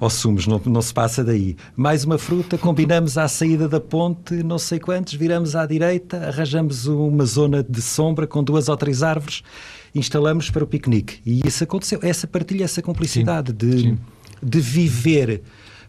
oh, 0.00 0.10
sumos, 0.10 0.46
não, 0.46 0.60
não 0.66 0.82
se 0.82 0.92
passa 0.92 1.22
daí. 1.22 1.56
Mais 1.76 2.04
uma 2.04 2.18
fruta, 2.18 2.58
combinamos 2.58 3.16
à 3.16 3.28
saída 3.28 3.68
da 3.68 3.80
ponte, 3.80 4.34
não 4.42 4.58
sei 4.58 4.78
quantos, 4.78 5.14
viramos 5.14 5.54
à 5.54 5.64
direita, 5.64 6.26
arranjamos 6.26 6.86
uma 6.86 7.24
zona 7.24 7.62
de 7.62 7.80
sombra 7.80 8.26
com 8.26 8.42
duas 8.42 8.68
ou 8.68 8.76
três 8.76 9.02
árvores, 9.02 9.42
instalamos 9.94 10.50
para 10.50 10.64
o 10.64 10.66
piquenique. 10.66 11.20
E 11.24 11.40
isso 11.46 11.62
aconteceu, 11.62 12.00
essa 12.02 12.26
partilha, 12.26 12.64
essa 12.64 12.82
cumplicidade 12.82 13.52
sim, 13.52 13.56
de, 13.56 13.80
sim. 13.80 13.98
de 14.42 14.60
viver 14.60 15.42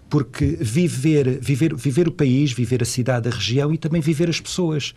porque 0.10 0.46
viver, 0.62 1.40
viver, 1.42 1.76
viver 1.76 2.08
o 2.08 2.12
país, 2.12 2.52
viver 2.52 2.82
a 2.82 2.86
cidade, 2.86 3.28
a 3.28 3.32
região 3.32 3.74
e 3.74 3.78
também 3.78 4.02
viver 4.02 4.30
as 4.30 4.40
pessoas, 4.40 4.94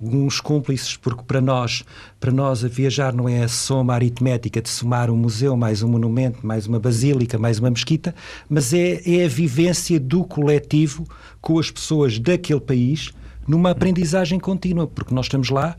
uns 0.00 0.40
cúmplices, 0.40 0.96
porque 0.96 1.22
para 1.24 1.40
nós, 1.40 1.84
para 2.20 2.30
nós 2.30 2.64
a 2.64 2.68
viajar 2.68 3.12
não 3.12 3.28
é 3.28 3.42
a 3.42 3.48
soma 3.48 3.94
aritmética 3.94 4.62
de 4.62 4.68
somar 4.68 5.10
um 5.10 5.16
museu, 5.16 5.56
mais 5.56 5.82
um 5.82 5.88
monumento, 5.88 6.46
mais 6.46 6.66
uma 6.66 6.78
basílica, 6.78 7.38
mais 7.38 7.58
uma 7.58 7.70
mesquita, 7.70 8.14
mas 8.48 8.72
é, 8.72 9.02
é 9.04 9.24
a 9.24 9.28
vivência 9.28 9.98
do 9.98 10.24
coletivo 10.24 11.06
com 11.40 11.58
as 11.58 11.70
pessoas 11.70 12.18
daquele 12.18 12.60
país 12.60 13.12
numa 13.46 13.70
aprendizagem 13.70 14.38
contínua, 14.38 14.86
porque 14.86 15.14
nós 15.14 15.26
estamos 15.26 15.50
lá 15.50 15.76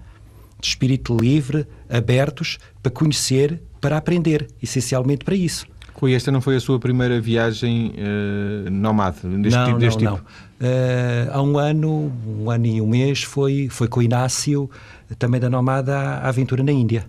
de 0.59 0.67
espírito 0.67 1.15
livre, 1.15 1.65
abertos, 1.89 2.57
para 2.81 2.91
conhecer, 2.91 3.61
para 3.81 3.97
aprender, 3.97 4.47
essencialmente 4.61 5.25
para 5.25 5.35
isso. 5.35 5.65
Rui, 6.03 6.13
esta 6.13 6.29
não 6.29 6.41
foi 6.41 6.57
a 6.57 6.59
sua 6.59 6.77
primeira 6.77 7.21
viagem 7.21 7.93
uh, 7.95 8.69
nomade 8.69 9.21
deste, 9.21 9.57
não, 9.57 9.65
tipo, 9.67 9.79
deste 9.79 10.03
não, 10.03 10.15
tipo? 10.17 10.29
Não. 10.59 10.67
Uh, 10.67 11.31
há 11.31 11.41
um 11.41 11.57
ano, 11.57 12.11
um 12.27 12.51
ano 12.51 12.65
e 12.65 12.81
um 12.81 12.87
mês, 12.87 13.23
foi, 13.23 13.69
foi 13.69 13.87
com 13.87 14.01
o 14.01 14.03
Inácio, 14.03 14.69
também 15.17 15.39
da 15.39 15.49
Nomada, 15.49 15.97
à 15.97 16.27
aventura 16.27 16.61
na 16.61 16.73
Índia. 16.73 17.05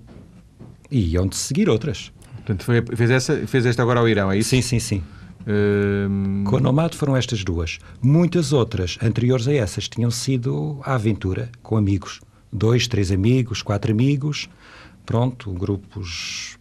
E 0.88 1.18
onde 1.18 1.34
seguir 1.34 1.68
outras. 1.68 2.12
Portanto, 2.36 2.62
foi, 2.62 2.84
fez, 2.94 3.10
essa, 3.10 3.36
fez 3.48 3.66
esta 3.66 3.82
agora 3.82 3.98
ao 3.98 4.08
Irão, 4.08 4.30
é 4.30 4.38
isso? 4.38 4.50
Sim, 4.50 4.62
sim, 4.62 4.78
sim. 4.78 5.02
Uh... 5.40 6.44
Com 6.44 6.58
a 6.58 6.60
Nomad 6.60 6.94
foram 6.94 7.16
estas 7.16 7.42
duas. 7.42 7.80
Muitas 8.00 8.52
outras, 8.52 8.96
anteriores 9.02 9.48
a 9.48 9.52
essas, 9.52 9.88
tinham 9.88 10.10
sido 10.12 10.78
à 10.84 10.94
aventura, 10.94 11.50
com 11.64 11.76
amigos. 11.76 12.20
Dois, 12.52 12.86
três 12.86 13.10
amigos, 13.10 13.60
quatro 13.60 13.90
amigos. 13.90 14.48
Pronto, 15.04 15.52
grupos 15.52 16.58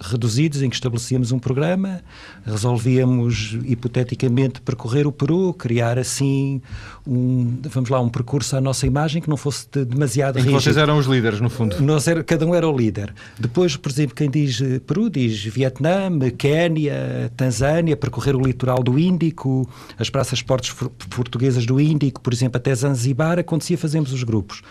reduzidos 0.00 0.62
em 0.62 0.68
que 0.68 0.74
estabelecíamos 0.74 1.32
um 1.32 1.38
programa, 1.38 2.02
resolvíamos 2.44 3.56
hipoteticamente 3.64 4.60
percorrer 4.60 5.06
o 5.06 5.12
Peru, 5.12 5.54
criar 5.54 5.98
assim 5.98 6.60
um, 7.06 7.58
vamos 7.62 7.88
lá, 7.88 8.00
um 8.00 8.08
percurso 8.08 8.56
à 8.56 8.60
nossa 8.60 8.86
imagem 8.86 9.22
que 9.22 9.28
não 9.28 9.36
fosse 9.36 9.66
de, 9.70 9.84
demasiado 9.84 10.36
rígido. 10.36 10.52
vocês 10.52 10.76
eram 10.76 10.98
os 10.98 11.06
líderes, 11.06 11.40
no 11.40 11.48
fundo. 11.48 11.80
Nós 11.80 12.06
era, 12.06 12.22
cada 12.22 12.44
um 12.46 12.54
era 12.54 12.68
o 12.68 12.76
líder. 12.76 13.14
Depois, 13.38 13.76
por 13.76 13.90
exemplo, 13.90 14.14
quem 14.14 14.28
diz 14.28 14.60
eh, 14.60 14.80
Peru 14.80 15.08
diz 15.08 15.44
Vietnã, 15.44 16.10
Quénia, 16.36 17.32
Tanzânia, 17.36 17.96
percorrer 17.96 18.36
o 18.36 18.40
litoral 18.40 18.82
do 18.82 18.98
Índico, 18.98 19.68
as 19.98 20.10
praças 20.10 20.42
portos 20.42 20.74
portuguesas 21.10 21.64
do 21.64 21.80
Índico, 21.80 22.20
por 22.20 22.32
exemplo, 22.32 22.58
até 22.58 22.74
Zanzibar, 22.74 23.38
acontecia, 23.38 23.78
fazemos 23.78 24.12
os 24.12 24.22
grupos. 24.22 24.62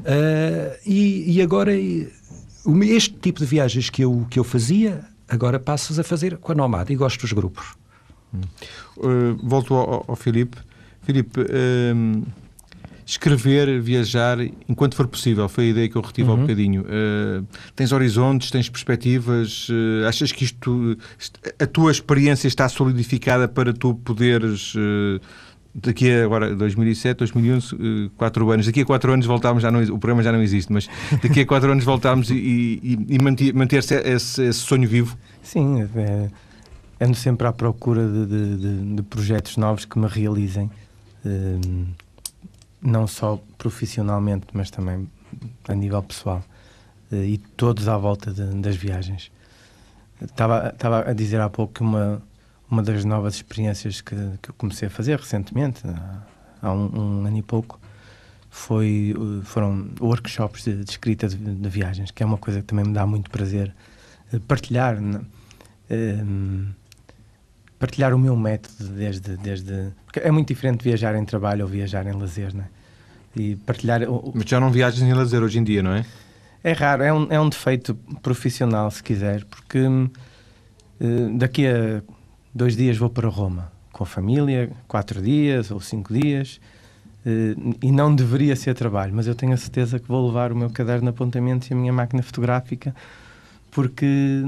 Uh, 0.00 0.76
e, 0.84 1.36
e 1.36 1.42
agora 1.42 1.72
este 2.84 3.14
tipo 3.14 3.40
de 3.40 3.46
viagens 3.46 3.90
que 3.90 4.02
eu, 4.02 4.26
que 4.30 4.38
eu 4.38 4.44
fazia, 4.44 5.04
agora 5.28 5.58
passo 5.58 5.98
a 6.00 6.04
fazer 6.04 6.38
com 6.38 6.52
a 6.52 6.54
Nomad 6.54 6.90
e 6.90 6.96
gosto 6.96 7.20
dos 7.20 7.32
grupos. 7.32 7.74
Uh, 8.96 9.36
volto 9.42 9.74
ao, 9.74 10.04
ao 10.08 10.16
Filipe. 10.16 10.58
Filipe, 11.02 11.40
uh, 11.40 12.26
escrever, 13.06 13.80
viajar, 13.80 14.38
enquanto 14.68 14.96
for 14.96 15.06
possível, 15.06 15.48
foi 15.48 15.64
a 15.64 15.68
ideia 15.68 15.88
que 15.88 15.96
eu 15.96 16.02
retive 16.02 16.28
uhum. 16.28 16.34
há 16.34 16.38
um 16.38 16.40
bocadinho. 16.40 16.82
Uh, 16.82 17.46
tens 17.76 17.92
horizontes, 17.92 18.50
tens 18.50 18.68
perspectivas, 18.68 19.68
uh, 19.68 20.08
achas 20.08 20.32
que 20.32 20.44
isto, 20.44 20.96
a 21.58 21.66
tua 21.66 21.92
experiência 21.92 22.48
está 22.48 22.68
solidificada 22.68 23.46
para 23.46 23.72
tu 23.72 23.94
poderes 23.94 24.74
daqui 25.74 26.10
a 26.10 26.24
agora 26.24 26.54
2007, 26.54 27.18
2011, 27.18 28.10
4 28.16 28.50
anos, 28.50 28.66
daqui 28.66 28.82
a 28.82 28.86
4 28.86 29.12
anos 29.12 29.26
voltámos, 29.26 29.62
já 29.62 29.70
não, 29.70 29.82
o 29.82 29.98
programa 29.98 30.22
já 30.22 30.30
não 30.30 30.40
existe, 30.40 30.72
mas 30.72 30.88
daqui 31.22 31.40
a 31.40 31.46
4 31.46 31.72
anos 31.72 31.84
voltámos 31.84 32.30
e, 32.30 32.34
e, 32.34 32.98
e 33.08 33.52
manter-se 33.52 33.94
esse, 33.96 34.44
esse, 34.44 34.60
sonho 34.60 34.88
vivo? 34.88 35.16
Sim, 35.42 35.82
é, 35.96 36.30
ando 37.00 37.16
sempre 37.16 37.46
à 37.46 37.52
procura 37.52 38.06
de, 38.06 38.26
de, 38.26 38.56
de, 38.56 38.94
de 38.96 39.02
projetos 39.02 39.56
novos 39.56 39.84
que 39.84 39.98
me 39.98 40.06
realizem, 40.06 40.70
um, 41.24 41.86
não 42.80 43.06
só 43.06 43.42
profissionalmente, 43.58 44.46
mas 44.52 44.70
também 44.70 45.08
a 45.66 45.74
nível 45.74 46.02
pessoal, 46.02 46.44
eh, 47.10 47.24
e 47.24 47.38
todos 47.38 47.88
à 47.88 47.96
volta 47.96 48.30
das 48.30 48.76
viagens. 48.76 49.32
Estava, 50.22 50.68
estava 50.68 51.10
a 51.10 51.12
dizer 51.12 51.40
há 51.40 51.48
pouco 51.48 51.74
que 51.74 51.80
uma 51.80 52.22
uma 52.70 52.82
das 52.82 53.04
novas 53.04 53.34
experiências 53.34 54.00
que, 54.00 54.14
que 54.42 54.50
eu 54.50 54.54
comecei 54.56 54.88
a 54.88 54.90
fazer 54.90 55.18
recentemente, 55.18 55.82
há 56.60 56.72
um, 56.72 57.22
um 57.22 57.26
ano 57.26 57.36
e 57.36 57.42
pouco, 57.42 57.80
foi, 58.50 59.14
foram 59.42 59.90
workshops 60.00 60.64
de, 60.64 60.84
de 60.84 60.90
escrita 60.90 61.28
de, 61.28 61.36
de, 61.36 61.68
viagens, 61.68 62.10
que 62.10 62.22
é 62.22 62.26
uma 62.26 62.38
coisa 62.38 62.60
que 62.60 62.66
também 62.66 62.84
me 62.84 62.94
dá 62.94 63.04
muito 63.04 63.28
prazer 63.28 63.74
eh, 64.32 64.38
partilhar. 64.46 64.96
Um, 65.90 66.66
partilhar 67.78 68.14
o 68.14 68.18
meu 68.18 68.36
método 68.36 68.90
desde, 68.90 69.36
desde. 69.36 69.92
Porque 70.06 70.20
é 70.20 70.30
muito 70.30 70.48
diferente 70.48 70.82
viajar 70.82 71.14
em 71.16 71.24
trabalho 71.24 71.64
ou 71.64 71.70
viajar 71.70 72.06
em 72.06 72.12
lazer, 72.12 72.54
né? 72.54 72.68
E 73.36 73.56
partilhar. 73.56 74.00
Mas 74.32 74.44
já 74.48 74.60
não 74.60 74.70
viajas 74.70 75.02
em 75.02 75.12
lazer 75.12 75.42
hoje 75.42 75.58
em 75.58 75.64
dia, 75.64 75.82
não 75.82 75.92
é? 75.92 76.06
É 76.62 76.72
raro, 76.72 77.02
é 77.02 77.12
um, 77.12 77.26
é 77.30 77.38
um 77.38 77.48
defeito 77.48 77.94
profissional, 78.22 78.90
se 78.90 79.02
quiser, 79.02 79.44
porque 79.44 79.80
uh, 79.80 81.36
daqui 81.36 81.66
a 81.66 82.02
dois 82.54 82.76
dias 82.76 82.96
vou 82.96 83.10
para 83.10 83.28
Roma 83.28 83.72
com 83.94 84.02
a 84.02 84.06
família, 84.06 84.70
quatro 84.88 85.22
dias 85.22 85.70
ou 85.70 85.80
cinco 85.80 86.12
dias, 86.12 86.60
eh, 87.24 87.54
e 87.80 87.92
não 87.92 88.14
deveria 88.14 88.56
ser 88.56 88.74
trabalho, 88.74 89.14
mas 89.14 89.26
eu 89.26 89.34
tenho 89.34 89.54
a 89.54 89.56
certeza 89.56 90.00
que 90.00 90.08
vou 90.08 90.26
levar 90.26 90.50
o 90.52 90.56
meu 90.56 90.68
caderno 90.68 91.02
de 91.02 91.08
apontamentos 91.10 91.70
e 91.70 91.72
a 91.72 91.76
minha 91.76 91.92
máquina 91.92 92.22
fotográfica, 92.22 92.94
porque 93.70 94.42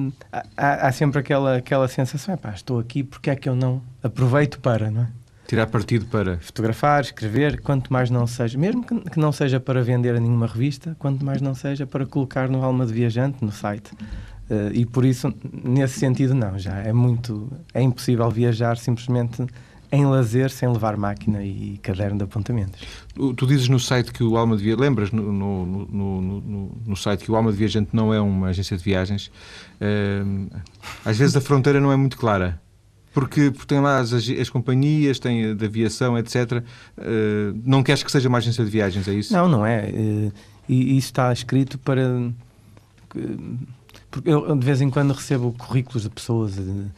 há, 0.57 0.89
há 0.89 0.93
sempre 0.93 1.21
aquela, 1.21 1.57
aquela 1.57 1.89
sensação: 1.89 2.37
pá, 2.37 2.51
estou 2.51 2.79
aqui, 2.81 3.05
porque 3.05 3.31
é 3.31 3.37
que 3.37 3.49
eu 3.49 3.55
não 3.55 3.81
aproveito 4.03 4.59
para, 4.61 4.91
não 4.91 5.03
é? 5.03 5.09
Tirar 5.47 5.69
partido 5.69 6.07
para. 6.07 6.39
Fotografar, 6.39 7.03
escrever, 7.03 7.61
quanto 7.61 7.93
mais 7.93 8.11
não 8.11 8.27
seja, 8.27 8.59
mesmo 8.59 8.85
que, 8.85 8.99
que 9.11 9.19
não 9.19 9.31
seja 9.31 9.61
para 9.61 9.81
vender 9.81 10.17
a 10.17 10.21
nenhuma 10.21 10.49
revista, 10.49 10.97
quanto 10.99 11.25
mais 11.25 11.41
não 11.41 11.55
seja 11.55 11.87
para 11.87 12.05
colocar 12.05 12.49
no 12.49 12.65
Alma 12.65 12.85
de 12.85 12.93
Viajante, 12.93 13.45
no 13.45 13.53
site. 13.53 13.93
Uh, 14.49 14.71
e 14.73 14.87
por 14.87 15.05
isso, 15.05 15.33
nesse 15.65 15.99
sentido, 15.99 16.35
não, 16.35 16.59
já 16.59 16.77
é 16.79 16.93
muito. 16.93 17.51
É 17.75 17.83
impossível 17.83 18.31
viajar 18.31 18.77
simplesmente 18.77 19.45
em 19.91 20.05
lazer 20.05 20.51
sem 20.51 20.69
levar 20.69 20.97
máquina 20.97 21.43
e 21.45 21.79
caderno 21.83 22.19
de 22.19 22.25
apontamentos. 22.25 22.81
Tu 23.37 23.47
dizes 23.47 23.69
no 23.69 23.79
site 23.79 24.13
que 24.13 24.23
o 24.23 24.37
Alma 24.37 24.57
de 24.57 24.63
Viajante, 24.63 24.83
lembras 24.83 25.11
no, 25.11 25.33
no, 25.33 25.67
no, 25.67 26.73
no, 26.87 26.97
site 26.97 27.25
que 27.25 27.31
o 27.31 27.37
Alma 27.37 27.51
de 27.51 27.59
Viajante 27.59 27.91
não 27.93 28.13
é 28.13 28.21
uma 28.21 28.49
agência 28.49 28.77
de 28.77 28.83
viagens? 28.83 29.31
Uh, 29.81 30.49
às 31.05 31.17
vezes 31.17 31.37
a 31.37 31.41
fronteira 31.41 31.81
não 31.81 31.93
é 31.93 31.97
muito 31.97 32.17
clara. 32.17 32.61
Porque, 33.13 33.51
porque 33.51 33.67
tem 33.67 33.81
lá 33.81 33.99
as, 33.99 34.13
as 34.13 34.51
companhias, 34.51 35.19
tem 35.19 35.57
de 35.57 35.65
aviação, 35.65 36.19
etc. 36.19 36.63
Uh, 36.99 37.59
não 37.65 37.83
queres 37.83 38.03
que 38.03 38.13
seja 38.13 38.29
uma 38.29 38.39
agência 38.39 38.63
de 38.65 38.71
viagens, 38.71 39.09
é 39.09 39.15
isso? 39.15 39.33
Não, 39.33 39.49
não 39.49 39.65
é. 39.65 39.91
e 40.69 40.99
isso 40.99 41.09
está 41.09 41.33
escrito 41.33 41.79
para 41.79 42.31
porque 44.17 44.31
eu 44.31 44.57
de 44.57 44.65
vez 44.65 44.81
em 44.81 44.89
quando 44.89 45.13
recebo 45.13 45.53
currículos 45.53 46.05
de 46.05 46.09
pessoas 46.09 46.57
uh, 46.57 46.91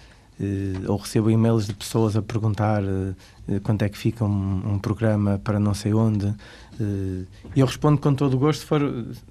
ou 0.86 0.96
recebo 0.96 1.28
e-mails 1.28 1.66
de 1.66 1.74
pessoas 1.74 2.14
a 2.14 2.22
perguntar 2.22 2.80
uh, 2.84 3.60
quanto 3.64 3.82
é 3.82 3.88
que 3.88 3.98
fica 3.98 4.24
um, 4.24 4.74
um, 4.74 4.78
programa 4.78 5.40
para 5.42 5.58
não 5.58 5.74
sei 5.74 5.92
onde. 5.92 6.32
E 6.80 7.58
eu 7.58 7.66
respondo 7.66 7.98
com 7.98 8.14
todo 8.14 8.34
o 8.34 8.38
gosto 8.38 8.60
se, 8.60 8.66
for, 8.66 8.80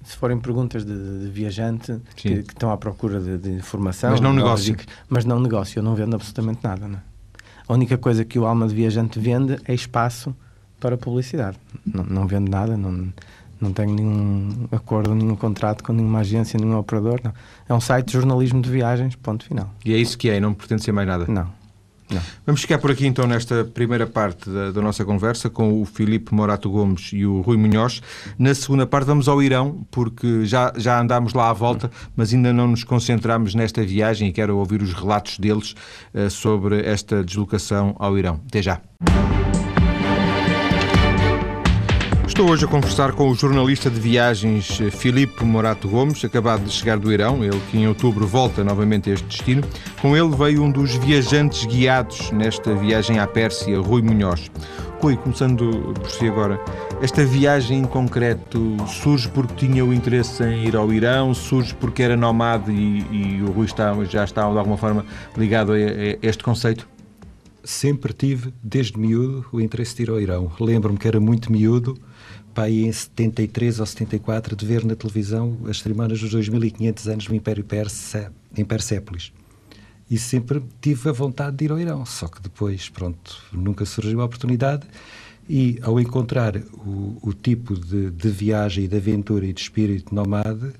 se 0.04 0.16
forem 0.18 0.38
perguntas 0.38 0.84
de, 0.84 1.20
de 1.20 1.30
viajante 1.30 1.98
que, 2.14 2.42
que, 2.42 2.52
estão 2.52 2.70
à 2.70 2.76
procura 2.76 3.18
de, 3.18 3.38
de 3.38 3.50
informação. 3.52 4.10
Mas 4.10 4.20
não 4.20 4.34
negócio. 4.34 4.76
Mas 5.08 5.24
não 5.24 5.40
negócio, 5.40 5.78
eu 5.78 5.82
não 5.82 5.94
vendo 5.94 6.14
absolutamente 6.14 6.60
nada. 6.62 6.86
Não? 6.86 6.98
É? 6.98 7.02
A 7.66 7.72
única 7.72 7.96
coisa 7.96 8.22
que 8.22 8.38
o 8.38 8.44
Alma 8.44 8.68
de 8.68 8.74
Viajante 8.74 9.18
vende 9.18 9.58
é 9.64 9.72
espaço 9.72 10.36
para 10.78 10.98
publicidade. 10.98 11.56
Não, 11.86 12.04
não 12.04 12.26
vende 12.26 12.50
nada, 12.50 12.76
não, 12.76 13.10
não 13.60 13.72
tenho 13.72 13.94
nenhum 13.94 14.68
acordo, 14.72 15.14
nenhum 15.14 15.36
contrato 15.36 15.82
com 15.82 15.92
nenhuma 15.92 16.20
agência, 16.20 16.58
nenhum 16.58 16.78
operador. 16.78 17.20
Não. 17.22 17.32
É 17.68 17.74
um 17.74 17.80
site 17.80 18.06
de 18.06 18.12
jornalismo 18.12 18.60
de 18.62 18.70
viagens, 18.70 19.14
ponto 19.16 19.44
final. 19.44 19.70
E 19.84 19.94
é 19.94 19.96
isso 19.96 20.16
que 20.16 20.28
é, 20.30 20.40
não 20.40 20.54
pretende 20.54 20.82
ser 20.82 20.92
mais 20.92 21.06
nada? 21.06 21.26
Não. 21.28 21.58
Não. 22.10 22.22
Vamos 22.46 22.62
ficar 22.62 22.78
por 22.78 22.90
aqui 22.90 23.06
então 23.06 23.26
nesta 23.26 23.64
primeira 23.64 24.06
parte 24.06 24.48
da, 24.48 24.70
da, 24.70 24.80
nossa 24.80 25.04
conversa 25.04 25.50
com 25.50 25.80
o 25.80 25.84
Filipe 25.84 26.34
Morato 26.34 26.70
Gomes 26.70 27.10
e 27.12 27.26
o 27.26 27.42
Rui 27.42 27.56
Munhoz. 27.58 28.00
Na 28.38 28.54
segunda 28.54 28.86
parte 28.86 29.06
vamos 29.06 29.28
ao 29.28 29.42
Irão, 29.42 29.86
porque 29.90 30.44
já, 30.46 30.72
já 30.76 31.00
andámos 31.00 31.34
lá 31.34 31.50
à 31.50 31.52
volta, 31.52 31.90
mas 32.16 32.32
ainda 32.32 32.52
não 32.52 32.68
nos 32.68 32.82
concentramos 32.82 33.54
nesta 33.54 33.84
viagem 33.84 34.28
e 34.28 34.32
quero 34.32 34.56
ouvir 34.56 34.80
os 34.80 34.94
relatos 34.94 35.38
deles 35.38 35.74
uh, 36.14 36.30
sobre 36.30 36.80
esta 36.80 37.22
deslocação 37.22 37.94
ao 37.98 38.16
Irão. 38.16 38.40
Até 38.46 38.62
já. 38.62 38.80
Estou 42.38 42.52
hoje 42.52 42.66
a 42.66 42.68
conversar 42.68 43.10
com 43.14 43.28
o 43.28 43.34
jornalista 43.34 43.90
de 43.90 43.98
viagens 43.98 44.80
eh, 44.80 44.92
Filipe 44.92 45.44
Morato 45.44 45.88
Gomes, 45.88 46.24
acabado 46.24 46.62
de 46.62 46.70
chegar 46.70 46.96
do 46.96 47.12
Irão, 47.12 47.42
ele 47.42 47.60
que 47.68 47.76
em 47.76 47.88
outubro 47.88 48.28
volta 48.28 48.62
novamente 48.62 49.10
a 49.10 49.14
este 49.14 49.26
destino. 49.26 49.64
Com 50.00 50.16
ele 50.16 50.28
veio 50.36 50.62
um 50.62 50.70
dos 50.70 50.94
viajantes 50.94 51.64
guiados 51.64 52.30
nesta 52.30 52.72
viagem 52.76 53.18
à 53.18 53.26
Pérsia, 53.26 53.80
Rui 53.80 54.02
Munhoz. 54.02 54.52
Rui, 55.00 55.16
começando 55.16 55.92
por 55.98 56.10
si 56.12 56.28
agora, 56.28 56.60
esta 57.02 57.24
viagem 57.24 57.80
em 57.80 57.84
concreto 57.84 58.76
surge 58.86 59.28
porque 59.30 59.66
tinha 59.66 59.84
o 59.84 59.92
interesse 59.92 60.40
em 60.44 60.64
ir 60.64 60.76
ao 60.76 60.92
Irão, 60.92 61.34
surge 61.34 61.74
porque 61.74 62.04
era 62.04 62.16
nomade 62.16 62.70
e, 62.70 63.04
e 63.10 63.42
o 63.42 63.50
Rui 63.50 63.66
está, 63.66 63.92
já 64.04 64.22
está 64.22 64.48
de 64.48 64.58
alguma 64.58 64.76
forma 64.76 65.04
ligado 65.36 65.72
a, 65.72 65.74
a 65.74 66.18
este 66.22 66.44
conceito? 66.44 66.86
Sempre 67.68 68.14
tive, 68.14 68.50
desde 68.62 68.98
miúdo, 68.98 69.44
o 69.52 69.60
interesse 69.60 69.94
de 69.94 70.04
ir 70.04 70.08
ao 70.08 70.18
Irão. 70.18 70.50
Lembro-me 70.58 70.98
que 70.98 71.06
era 71.06 71.20
muito 71.20 71.52
miúdo 71.52 72.00
pai 72.54 72.72
em 72.72 72.90
73 72.90 73.78
ou 73.78 73.84
74 73.84 74.56
de 74.56 74.64
ver 74.64 74.86
na 74.86 74.96
televisão 74.96 75.54
as 75.68 75.80
cerimónias 75.80 76.18
dos 76.18 76.30
2500 76.30 77.08
anos 77.08 77.26
do 77.26 77.34
Império 77.34 77.62
Persa 77.62 78.32
em 78.56 78.64
Persépolis. 78.64 79.34
E 80.10 80.16
sempre 80.16 80.62
tive 80.80 81.10
a 81.10 81.12
vontade 81.12 81.58
de 81.58 81.66
ir 81.66 81.70
ao 81.70 81.78
Irão, 81.78 82.06
só 82.06 82.26
que 82.26 82.40
depois, 82.40 82.88
pronto, 82.88 83.36
nunca 83.52 83.84
surgiu 83.84 84.22
a 84.22 84.24
oportunidade. 84.24 84.86
E 85.46 85.78
ao 85.82 86.00
encontrar 86.00 86.56
o, 86.56 87.18
o 87.20 87.34
tipo 87.34 87.78
de, 87.78 88.10
de, 88.10 88.30
viagem 88.30 88.88
de 88.88 88.96
aventura 88.96 89.44
e 89.44 89.52
de 89.52 89.60
espírito 89.60 90.14
nomade, 90.14 90.72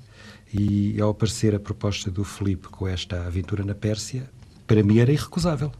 e 0.51 0.99
ao 0.99 1.11
aparecer 1.11 1.53
a 1.53 1.59
proposta 1.59 2.09
do 2.09 2.23
Felipe 2.23 2.67
com 2.67 2.87
esta 2.87 3.27
aventura 3.27 3.63
na 3.63 3.75
Pérsia, 3.75 4.27
para 4.65 4.81
mim 4.81 4.97
era 4.97 5.11
irrecusável. 5.11 5.71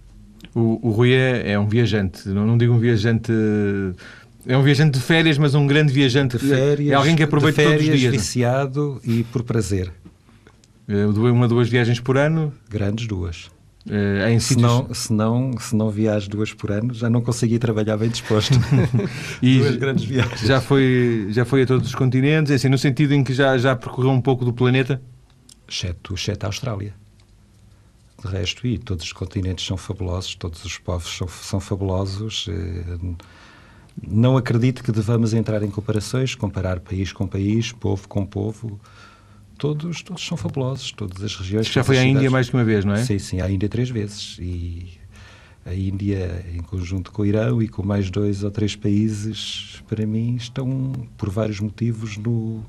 O, 0.56 0.88
o 0.88 0.92
Rui 0.92 1.14
é, 1.14 1.52
é 1.52 1.60
um 1.60 1.68
viajante, 1.68 2.28
não, 2.30 2.46
não 2.46 2.58
digo 2.58 2.74
um 2.74 2.80
viajante 2.80 3.32
é 4.48 4.58
um 4.58 4.64
viajante 4.64 4.98
de 4.98 5.04
férias, 5.04 5.38
mas 5.38 5.54
um 5.54 5.68
grande 5.68 5.92
viajante 5.92 6.38
de 6.38 6.48
férias. 6.48 6.92
É 6.92 6.96
alguém 6.96 7.16
que 7.16 7.24
aproveita 7.24 7.62
férias, 7.62 7.82
todos 7.82 7.94
os 7.94 8.00
dias. 8.00 8.12
viciado 8.12 9.02
e 9.04 9.24
por 9.26 9.44
prazer. 9.44 9.92
É, 10.88 11.06
uma, 11.06 11.48
duas 11.48 11.70
viagens 11.70 12.00
por 12.00 12.18
ano? 12.18 12.52
Grandes 12.68 13.06
duas. 13.06 13.52
É, 13.90 14.32
em 14.32 14.40
se, 14.40 14.58
não, 14.58 14.94
se, 14.94 15.14
não, 15.14 15.52
se 15.60 15.76
não 15.76 15.90
viajo 15.90 16.30
duas 16.30 16.54
por 16.54 16.72
ano, 16.72 16.94
já 16.94 17.10
não 17.10 17.22
consegui 17.22 17.60
trabalhar 17.60 17.98
bem 17.98 18.10
disposto. 18.10 18.58
duas 19.42 19.76
grandes 19.76 20.06
viagens. 20.06 20.42
Já 20.42 20.60
foi, 20.60 21.28
já 21.30 21.46
foi 21.46 21.64
a 21.64 21.66
todos 21.66 21.88
os 21.88 21.96
continentes, 21.96 22.52
é 22.52 22.56
assim, 22.56 22.70
no 22.70 22.78
sentido 22.78 23.14
em 23.14 23.24
que 23.24 23.34
já, 23.34 23.58
já 23.58 23.76
percorreu 23.76 24.12
um 24.12 24.22
pouco 24.22 24.44
do 24.44 24.52
planeta? 24.52 25.02
Exceto, 25.68 26.16
exceto 26.16 26.46
a 26.46 26.50
Austrália. 26.50 26.94
De 28.22 28.28
resto, 28.28 28.68
e 28.68 28.78
todos 28.78 29.06
os 29.06 29.14
continentes 29.14 29.66
são 29.66 29.78
fabulosos, 29.78 30.36
todos 30.36 30.64
os 30.66 30.78
povos 30.78 31.16
são, 31.16 31.28
são 31.28 31.60
fabulosos. 31.60 32.48
Eh, 32.50 33.16
não 34.08 34.38
acredito 34.38 34.84
que 34.84 34.92
devamos 34.92 35.34
entrar 35.34 35.64
em 35.64 35.70
comparações, 35.70 36.36
comparar 36.36 36.80
país 36.80 37.12
com 37.12 37.28
país, 37.28 37.72
povo 37.72 38.08
com 38.08 38.26
povo. 38.26 38.80
Todos, 39.58 40.02
todos 40.02 40.26
são 40.26 40.38
fabulosos, 40.38 40.92
todas 40.92 41.22
as 41.24 41.36
regiões. 41.36 41.68
Já 41.68 41.84
foi 41.84 41.98
à 41.98 42.04
Índia 42.04 42.32
mais 42.32 42.50
que 42.50 42.56
uma 42.56 42.64
vez, 42.64 42.86
não 42.86 42.94
é? 42.94 43.04
Sim, 43.04 43.20
sim, 43.20 43.42
à 43.42 43.50
Índia 43.50 43.68
três 43.68 43.90
vezes. 43.90 44.38
E 44.40 45.00
a 45.66 45.74
Índia, 45.74 46.46
em 46.54 46.62
conjunto 46.62 47.12
com 47.12 47.22
o 47.22 47.26
Irão 47.26 47.62
e 47.62 47.68
com 47.68 47.86
mais 47.86 48.10
dois 48.10 48.44
ou 48.44 48.52
três 48.52 48.76
países, 48.76 49.84
para 49.88 50.06
mim, 50.06 50.36
estão, 50.36 50.94
por 51.18 51.30
vários 51.30 51.60
motivos, 51.60 52.18
no, 52.18 52.64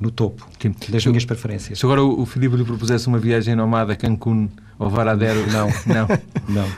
no 0.00 0.10
topo 0.10 0.48
Sim. 0.60 0.74
das 0.88 1.04
minhas 1.04 1.24
preferências. 1.24 1.78
Se 1.78 1.84
agora 1.84 2.02
o, 2.02 2.22
o 2.22 2.26
Filipe 2.26 2.56
lhe 2.56 2.64
propusesse 2.64 3.08
uma 3.08 3.18
viagem 3.18 3.54
nomada 3.56 3.92
a 3.92 3.96
Cancún 3.96 4.48
ou 4.78 4.88
Varadero, 4.88 5.44
não, 5.50 5.68
não, 5.86 6.08
não. 6.48 6.68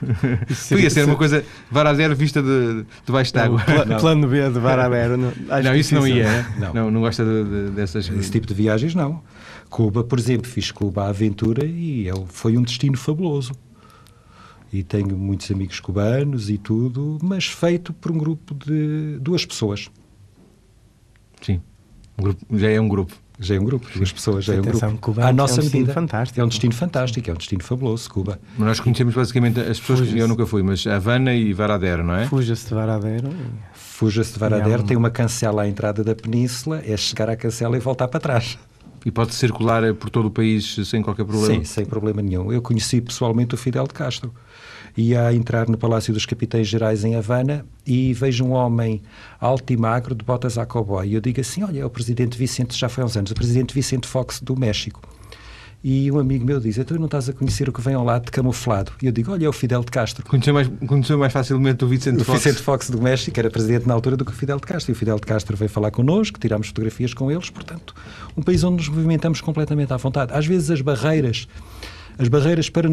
Podia 0.69 0.89
ser 0.89 1.05
uma 1.05 1.17
coisa 1.17 1.45
Varadero 1.71 2.17
vista 2.17 2.43
de, 2.43 2.85
de 3.05 3.13
baixo 3.13 3.33
d'água. 3.35 3.61
Pla, 3.61 3.99
plano 3.99 4.27
B 4.27 4.49
de 4.49 4.59
Varadero. 4.59 5.19
Não, 5.19 5.33
não 5.63 5.75
isso 5.75 5.95
não 5.95 6.09
ia. 6.09 6.25
Né? 6.25 6.55
Não. 6.59 6.75
não, 6.75 6.91
não 6.91 7.01
gosta 7.01 7.25
de, 7.25 7.45
de, 7.45 7.71
dessas 7.73 8.09
Esse 8.09 8.31
tipo 8.31 8.47
de 8.47 8.55
viagens, 8.55 8.95
não. 8.95 9.23
Cuba, 9.69 10.03
por 10.03 10.19
exemplo, 10.19 10.49
fiz 10.49 10.71
Cuba 10.71 11.05
à 11.05 11.09
aventura 11.09 11.65
e 11.65 12.09
é 12.09 12.13
foi 12.29 12.57
um 12.57 12.63
destino 12.63 12.97
fabuloso. 12.97 13.53
E 14.73 14.83
tenho 14.83 15.17
muitos 15.17 15.51
amigos 15.51 15.81
cubanos 15.81 16.49
e 16.49 16.57
tudo, 16.57 17.19
mas 17.23 17.47
feito 17.47 17.93
por 17.93 18.13
um 18.13 18.19
grupo 18.19 18.55
de 18.55 19.19
duas 19.21 19.45
pessoas. 19.45 19.91
Sim. 21.43 21.61
Um 22.17 22.23
grupo, 22.23 22.59
já 22.59 22.71
é 22.71 22.81
um 22.81 22.89
grupo. 22.89 23.15
Já 23.43 23.55
é 23.55 23.59
um 23.59 23.65
grupo, 23.65 23.87
duas 23.97 24.13
pessoas, 24.13 24.45
já 24.45 24.55
é 24.55 24.59
um 24.59 24.63
grupo. 24.63 24.99
Cuba 24.99 25.25
a 25.25 25.33
nossa 25.33 25.55
é 25.55 25.57
um 25.57 25.61
destino 25.61 25.81
medida, 25.81 25.95
fantástico. 25.95 26.41
É 26.41 26.45
um 26.45 26.49
destino 26.49 26.75
fantástico, 26.75 27.31
é 27.31 27.33
um 27.33 27.37
destino 27.37 27.65
fabuloso, 27.65 28.11
Cuba. 28.11 28.39
Mas 28.59 28.69
nós 28.69 28.81
conhecemos 28.81 29.15
basicamente 29.15 29.59
as 29.59 29.81
pessoas 29.81 30.09
que 30.11 30.19
eu 30.19 30.29
nunca 30.29 30.45
fui, 30.45 30.63
mas 30.63 30.87
Havana 30.87 31.35
e 31.35 31.51
Varadero, 31.55 32.05
não 32.05 32.15
é? 32.15 32.27
Fuja-se 32.27 32.69
de 32.69 32.75
Varadero. 32.75 33.31
Fuja-se 33.73 34.35
de 34.35 34.39
Varadero, 34.39 34.83
tem 34.83 34.95
uma 34.95 35.11
cancela 35.11 35.63
à 35.63 35.69
entrada 35.69 36.05
da 36.05 36.15
península, 36.15 36.83
é 36.87 36.95
chegar 36.99 37.31
à 37.31 37.37
cancela 37.37 37.77
e 37.79 37.81
voltar 37.81 38.09
para 38.09 38.21
trás. 38.21 38.59
E 39.07 39.11
pode 39.11 39.35
circular 39.35 39.95
por 39.95 40.11
todo 40.11 40.27
o 40.27 40.31
país 40.31 40.77
sem 40.85 41.01
qualquer 41.01 41.25
problema? 41.25 41.55
Sim, 41.55 41.65
sem 41.65 41.87
problema 41.87 42.21
nenhum. 42.21 42.53
Eu 42.53 42.61
conheci 42.61 43.01
pessoalmente 43.01 43.55
o 43.55 43.59
Fidel 43.59 43.87
de 43.87 43.95
Castro 43.95 44.31
ia 44.97 45.27
a 45.27 45.35
entrar 45.35 45.69
no 45.69 45.79
Palácio 45.79 46.13
dos 46.13 46.27
Capitães 46.27 46.69
Gerais 46.69 47.05
em 47.05 47.15
Havana 47.15 47.65
e 47.87 48.13
vejo 48.13 48.45
um 48.45 48.53
homem 48.53 49.03
alto 49.41 49.73
e 49.73 49.77
magro 49.77 50.15
de 50.15 50.25
botas 50.25 50.59
a 50.59 50.67
cowboy. 50.67 51.09
E 51.09 51.15
eu 51.15 51.21
digo 51.21 51.41
assim: 51.41 51.63
Olha, 51.63 51.81
é 51.81 51.85
o 51.85 51.91
presidente 51.91 52.37
Vicente, 52.37 52.77
já 52.77 52.89
foi 52.89 53.03
há 53.03 53.07
uns 53.07 53.17
anos, 53.17 53.31
o 53.31 53.35
presidente 53.35 53.75
Vicente 53.75 54.07
Fox 54.07 54.41
do 54.41 54.59
México. 54.59 55.01
E 55.83 56.13
um 56.13 56.19
amigo 56.19 56.45
meu 56.45 56.61
diz: 56.61 56.79
Tu 56.87 56.99
não 56.99 57.07
estás 57.07 57.29
a 57.31 57.33
conhecer 57.33 57.69
o 57.69 57.73
que 57.73 57.81
vem 57.81 57.95
ao 57.95 58.05
lado 58.05 58.27
de 58.27 58.31
camuflado? 58.31 58.93
E 59.03 59.07
eu 59.07 59.13
digo: 59.13 59.33
Olha, 59.33 59.47
é 59.47 59.49
o 59.49 59.53
Fidel 59.53 59.81
de 59.81 59.91
Castro. 59.91 60.27
Conheceu 60.27 60.53
mais, 60.53 60.71
conheceu 60.87 61.19
mais 61.19 61.33
facilmente 61.33 61.83
o 61.85 61.89
Vicente 61.89 62.21
o 62.21 62.25
Fox? 62.25 62.39
O 62.39 62.43
Vicente 62.43 62.63
Fox 62.63 62.91
do 62.91 63.01
México 63.01 63.39
era 63.41 63.51
presidente 63.51 63.89
na 63.89 63.95
altura 63.95 64.15
do 64.15 64.25
que 64.25 64.31
o 64.31 64.35
Fidel 64.35 64.59
de 64.59 64.67
Castro. 64.67 64.93
E 64.93 64.95
o 64.95 64.97
Fidel 64.97 65.17
de 65.17 65.23
Castro 65.23 65.57
veio 65.57 65.71
falar 65.71 65.91
connosco, 65.91 66.39
tirámos 66.39 66.69
fotografias 66.69 67.15
com 67.15 67.31
eles. 67.31 67.49
Portanto, 67.49 67.95
um 68.37 68.43
país 68.43 68.63
onde 68.63 68.77
nos 68.77 68.89
movimentamos 68.89 69.41
completamente 69.41 69.91
à 69.91 69.97
vontade. 69.97 70.35
Às 70.35 70.45
vezes 70.45 70.71
as 70.71 70.83
barreiras, 70.83 71.49
as 72.19 72.29
barreiras 72.29 72.69
para 72.69 72.89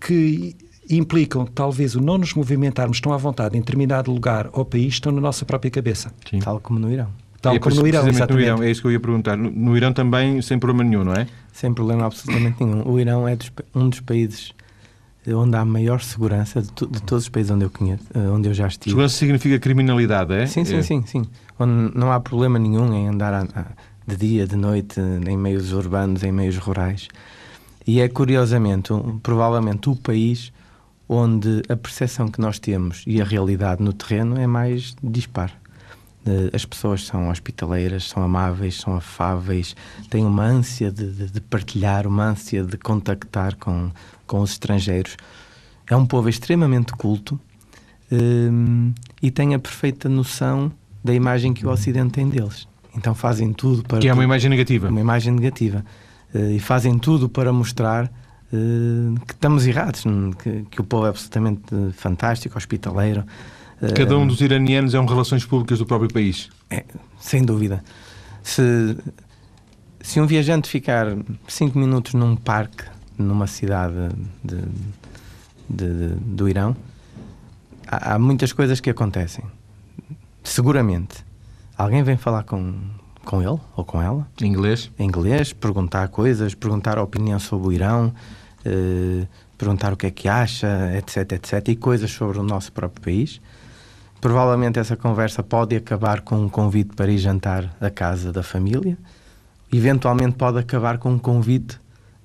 que 0.00 0.56
implicam 0.88 1.44
talvez 1.46 1.94
o 1.94 2.00
não 2.00 2.18
nos 2.18 2.34
movimentarmos 2.34 3.00
tão 3.00 3.12
à 3.12 3.16
vontade 3.16 3.56
em 3.56 3.60
determinado 3.60 4.10
lugar 4.10 4.48
ou 4.52 4.64
país 4.64 4.94
estão 4.94 5.12
na 5.12 5.20
nossa 5.20 5.44
própria 5.44 5.70
cabeça. 5.70 6.12
Sim. 6.28 6.38
Tal 6.38 6.60
como 6.60 6.78
no 6.78 6.92
Irão. 6.92 7.08
Tal 7.40 7.54
é, 7.54 7.58
como 7.58 7.76
no 7.76 7.86
Irão, 7.86 8.08
exatamente. 8.08 8.32
No 8.32 8.40
Irão, 8.40 8.62
é 8.62 8.70
isso 8.70 8.80
que 8.80 8.86
eu 8.86 8.92
ia 8.92 9.00
perguntar. 9.00 9.36
No, 9.36 9.50
no, 9.50 9.76
Irão 9.76 9.92
também 9.92 10.40
sem 10.42 10.58
problema 10.58 10.88
nenhum, 10.88 11.04
não 11.04 11.12
é? 11.12 11.26
Sem 11.52 11.72
problema 11.72 12.06
absolutamente 12.06 12.62
nenhum. 12.64 12.88
O 12.88 12.98
Irão 12.98 13.26
é 13.26 13.36
dos, 13.36 13.52
um 13.74 13.88
dos 13.88 14.00
países 14.00 14.52
onde 15.28 15.56
há 15.56 15.64
maior 15.64 16.00
segurança 16.00 16.62
de, 16.62 16.68
de, 16.68 17.02
todos 17.02 17.24
os 17.24 17.28
países 17.28 17.50
onde 17.50 17.64
eu 17.64 17.70
conheço, 17.70 18.04
eh, 18.14 18.28
onde 18.30 18.48
eu 18.48 18.54
já 18.54 18.68
estive. 18.68 18.90
Segurança 18.90 19.16
significa 19.16 19.58
criminalidade, 19.58 20.32
é? 20.32 20.46
Sim, 20.46 20.64
sim, 20.64 20.76
é. 20.76 20.82
sim, 20.82 21.02
sim. 21.04 21.26
Onde 21.58 21.96
não 21.98 22.12
há 22.12 22.20
problema 22.20 22.58
nenhum 22.58 22.92
em 22.94 23.08
andar 23.08 23.34
a, 23.34 23.40
a, 23.40 23.66
de 24.06 24.16
dia, 24.16 24.46
de 24.46 24.54
noite, 24.54 25.00
em 25.00 25.36
meios 25.36 25.72
urbanos, 25.72 26.22
em 26.22 26.30
meios 26.30 26.56
rurais. 26.58 27.08
E 27.86 28.00
é 28.00 28.08
curiosamente, 28.08 28.92
um, 28.92 29.18
provavelmente 29.18 29.88
o 29.88 29.96
país 29.96 30.52
onde 31.08 31.62
a 31.68 31.76
percepção 31.76 32.28
que 32.28 32.40
nós 32.40 32.58
temos 32.58 33.04
e 33.06 33.20
a 33.20 33.24
realidade 33.24 33.82
no 33.82 33.92
terreno 33.92 34.38
é 34.38 34.46
mais 34.46 34.94
dispar. 35.02 35.52
As 36.52 36.64
pessoas 36.64 37.06
são 37.06 37.28
hospitaleiras, 37.28 38.08
são 38.08 38.20
amáveis, 38.20 38.80
são 38.80 38.96
afáveis, 38.96 39.76
têm 40.10 40.24
uma 40.24 40.42
ânsia 40.42 40.90
de, 40.90 41.08
de, 41.08 41.30
de 41.30 41.40
partilhar, 41.40 42.04
uma 42.04 42.24
ânsia 42.24 42.64
de 42.64 42.76
contactar 42.76 43.54
com, 43.54 43.92
com 44.26 44.40
os 44.40 44.50
estrangeiros. 44.50 45.16
É 45.88 45.94
um 45.94 46.04
povo 46.04 46.28
extremamente 46.28 46.92
culto 46.94 47.38
um, 48.10 48.92
e 49.22 49.30
tem 49.30 49.54
a 49.54 49.58
perfeita 49.58 50.08
noção 50.08 50.72
da 51.02 51.14
imagem 51.14 51.54
que 51.54 51.64
o 51.64 51.70
Ocidente 51.70 52.14
tem 52.14 52.28
deles. 52.28 52.66
Então 52.96 53.14
fazem 53.14 53.52
tudo 53.52 53.84
para. 53.84 54.00
Que 54.00 54.08
é 54.08 54.12
uma 54.12 54.24
imagem 54.24 54.50
negativa. 54.50 54.88
Uma 54.88 55.00
imagem 55.00 55.32
negativa. 55.32 55.84
Uh, 56.34 56.50
e 56.50 56.58
fazem 56.58 56.98
tudo 56.98 57.28
para 57.28 57.52
mostrar 57.52 58.10
que 58.50 59.32
estamos 59.32 59.66
errados, 59.66 60.04
que, 60.38 60.64
que, 60.70 60.80
o 60.80 60.84
povo 60.84 61.06
é 61.06 61.08
absolutamente 61.08 61.62
fantástico, 61.92 62.56
hospitaleiro. 62.56 63.24
Uh, 63.80 63.92
Cada 63.94 64.16
um 64.16 64.26
dos 64.26 64.40
iranianos 64.40 64.94
é 64.94 65.00
um 65.00 65.04
relações 65.04 65.44
públicas 65.44 65.78
do 65.78 65.86
próprio 65.86 66.12
país. 66.12 66.48
É, 66.70 66.84
sem 67.18 67.44
dúvida. 67.44 67.82
Se, 68.42 68.96
se 70.00 70.20
um 70.20 70.26
viajante 70.26 70.68
ficar 70.68 71.08
cinco 71.48 71.78
minutos 71.78 72.14
num 72.14 72.36
parque, 72.36 72.84
numa 73.18 73.46
cidade 73.46 73.94
de, 74.44 74.56
de, 75.68 76.08
de, 76.08 76.14
do 76.14 76.48
Irão, 76.48 76.76
há, 77.86 78.14
há 78.14 78.18
muitas 78.18 78.52
coisas 78.52 78.80
que 78.80 78.90
acontecem. 78.90 79.44
Seguramente. 80.44 81.24
Alguém 81.76 82.02
vem 82.02 82.16
falar 82.16 82.44
com, 82.44 82.74
com 83.26 83.42
ele 83.42 83.60
ou 83.76 83.84
com 83.84 84.00
ela. 84.00 84.26
Em 84.40 84.46
inglês? 84.46 84.90
Em 84.98 85.06
inglês, 85.06 85.52
perguntar 85.52 86.08
coisas, 86.08 86.54
perguntar 86.54 86.96
a 86.96 87.02
opinião 87.02 87.38
sobre 87.38 87.68
o 87.68 87.72
Irão, 87.72 88.14
eh, 88.64 89.26
perguntar 89.58 89.92
o 89.92 89.96
que 89.96 90.06
é 90.06 90.10
que 90.10 90.28
acha, 90.28 90.96
etc, 90.96 91.32
etc, 91.32 91.68
e 91.68 91.76
coisas 91.76 92.10
sobre 92.10 92.38
o 92.38 92.42
nosso 92.42 92.72
próprio 92.72 93.02
país. 93.02 93.40
Provavelmente 94.20 94.78
essa 94.78 94.96
conversa 94.96 95.42
pode 95.42 95.76
acabar 95.76 96.22
com 96.22 96.36
um 96.36 96.48
convite 96.48 96.94
para 96.94 97.10
ir 97.10 97.18
jantar 97.18 97.76
à 97.80 97.90
casa 97.90 98.32
da 98.32 98.42
família. 98.42 98.96
Eventualmente 99.72 100.36
pode 100.36 100.58
acabar 100.58 100.96
com 100.96 101.10
um 101.10 101.18
convite 101.18 101.78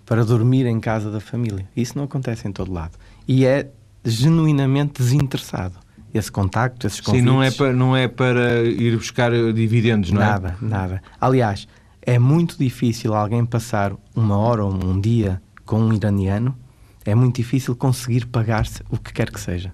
para 0.06 0.24
dormir 0.24 0.66
em 0.66 0.80
casa 0.80 1.10
da 1.10 1.20
família. 1.20 1.68
Isso 1.76 1.98
não 1.98 2.06
acontece 2.06 2.48
em 2.48 2.52
todo 2.52 2.72
lado. 2.72 2.98
E 3.28 3.46
é 3.46 3.70
genuinamente 4.04 5.02
desinteressado. 5.02 5.76
Esse 6.14 6.32
contacto, 6.32 6.88
esses 6.88 7.00
convites. 7.00 7.26
Sim, 7.26 7.34
não 7.34 7.44
é 7.44 7.52
para, 7.52 7.74
não 7.74 7.96
é 7.96 8.08
para 8.08 8.64
ir 8.64 8.98
buscar 8.98 9.32
dividendos, 9.54 10.12
não 10.12 10.22
é? 10.22 10.26
Nada, 10.26 10.58
nada. 10.62 11.02
Aliás, 11.20 11.68
é 12.02 12.18
muito 12.18 12.58
difícil 12.58 13.14
alguém 13.14 13.46
passar 13.46 13.94
uma 14.16 14.38
hora 14.38 14.64
ou 14.64 14.74
um 14.74 15.00
dia 15.00 15.42
com 15.66 15.80
um 15.80 15.94
iraniano, 15.94 16.58
é 17.06 17.16
muito 17.16 17.38
difícil 17.38 17.76
conseguir 17.76 18.26
pagar-se 18.26 18.84
o 18.90 18.98
que 18.98 19.14
quer 19.14 19.32
que 19.32 19.40
seja. 19.40 19.72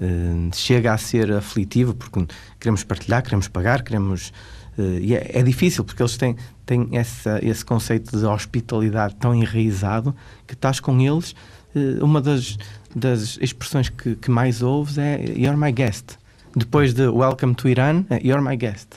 Uh, 0.00 0.50
chega 0.54 0.92
a 0.92 0.98
ser 0.98 1.32
aflitivo 1.32 1.94
porque 1.94 2.26
queremos 2.58 2.82
partilhar, 2.82 3.22
queremos 3.22 3.46
pagar, 3.46 3.82
queremos. 3.82 4.32
Uh, 4.76 4.98
e 5.00 5.14
é, 5.14 5.38
é, 5.38 5.42
difícil 5.42 5.84
porque 5.84 6.02
eles 6.02 6.16
têm, 6.16 6.36
têm 6.66 6.88
essa, 6.92 7.38
esse 7.44 7.64
conceito 7.64 8.16
de 8.16 8.24
hospitalidade 8.24 9.14
tão 9.16 9.34
enraizado 9.34 10.14
que 10.46 10.54
estás 10.54 10.80
com 10.80 11.00
eles. 11.00 11.34
Uh, 11.74 12.04
uma 12.04 12.20
das, 12.20 12.56
das 12.94 13.38
expressões 13.40 13.88
que, 13.88 14.14
que 14.16 14.30
mais 14.30 14.62
ouves 14.62 14.98
é 14.98 15.24
You're 15.36 15.56
my 15.56 15.72
guest 15.72 16.18
depois 16.56 16.94
de 16.94 17.08
Welcome 17.08 17.54
to 17.56 17.68
Iran, 17.68 18.04
eh, 18.10 18.20
You're 18.22 18.42
my 18.42 18.56
guest. 18.56 18.88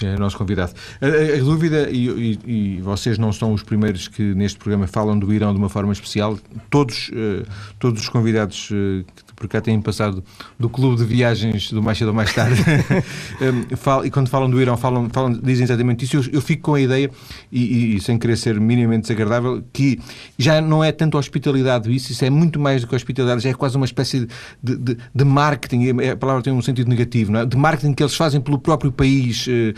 É 0.00 0.16
nosso 0.16 0.38
convidado. 0.38 0.72
A, 1.00 1.06
a, 1.06 1.38
a 1.38 1.38
dúvida, 1.38 1.90
e, 1.90 2.08
e, 2.08 2.38
e, 2.46 2.80
vocês 2.80 3.18
não 3.18 3.32
são 3.32 3.52
os 3.52 3.62
primeiros 3.62 4.08
que 4.08 4.22
neste 4.34 4.58
programa 4.58 4.86
falam 4.86 5.18
do 5.18 5.32
Irão 5.32 5.52
de 5.52 5.58
uma 5.58 5.68
forma 5.68 5.92
especial, 5.92 6.38
todos, 6.70 7.08
uh, 7.08 7.46
todos 7.78 8.02
os 8.02 8.08
convidados 8.08 8.70
uh, 8.70 9.04
por 9.40 9.48
cá 9.48 9.58
têm 9.58 9.80
passado 9.80 10.22
do 10.58 10.68
clube 10.68 10.98
de 10.98 11.04
viagens 11.04 11.72
do 11.72 11.82
mais 11.82 11.96
cedo 11.96 12.08
ou 12.08 12.14
mais 12.14 12.32
tarde. 12.32 12.60
um, 13.40 14.04
e 14.04 14.10
quando 14.10 14.28
falam 14.28 14.50
do 14.50 14.60
Irão, 14.60 14.76
falam, 14.76 15.08
falam, 15.10 15.32
dizem 15.32 15.64
exatamente 15.64 16.04
isso. 16.04 16.18
Eu, 16.18 16.34
eu 16.34 16.42
fico 16.42 16.62
com 16.62 16.74
a 16.74 16.80
ideia, 16.80 17.10
e, 17.50 17.96
e, 17.96 18.00
sem 18.02 18.18
querer 18.18 18.36
ser 18.36 18.60
minimamente 18.60 19.02
desagradável, 19.02 19.64
que 19.72 19.98
já 20.38 20.60
não 20.60 20.84
é 20.84 20.92
tanto 20.92 21.16
hospitalidade 21.16 21.90
isso, 21.94 22.12
isso 22.12 22.22
é 22.22 22.28
muito 22.28 22.60
mais 22.60 22.82
do 22.82 22.86
que 22.86 22.94
hospitalidade, 22.94 23.42
já 23.42 23.48
é 23.48 23.54
quase 23.54 23.78
uma 23.78 23.86
espécie 23.86 24.28
de, 24.62 24.76
de, 24.76 24.96
de 25.14 25.24
marketing, 25.24 26.00
a 26.12 26.16
palavra 26.16 26.42
tem 26.42 26.52
um 26.52 26.60
sentido 26.60 26.88
negativo, 26.88 27.34
é? 27.34 27.46
de 27.46 27.56
marketing 27.56 27.94
que 27.94 28.02
eles 28.02 28.14
fazem 28.14 28.42
pelo 28.42 28.58
próprio 28.58 28.92
país. 28.92 29.46
Eh, 29.48 29.72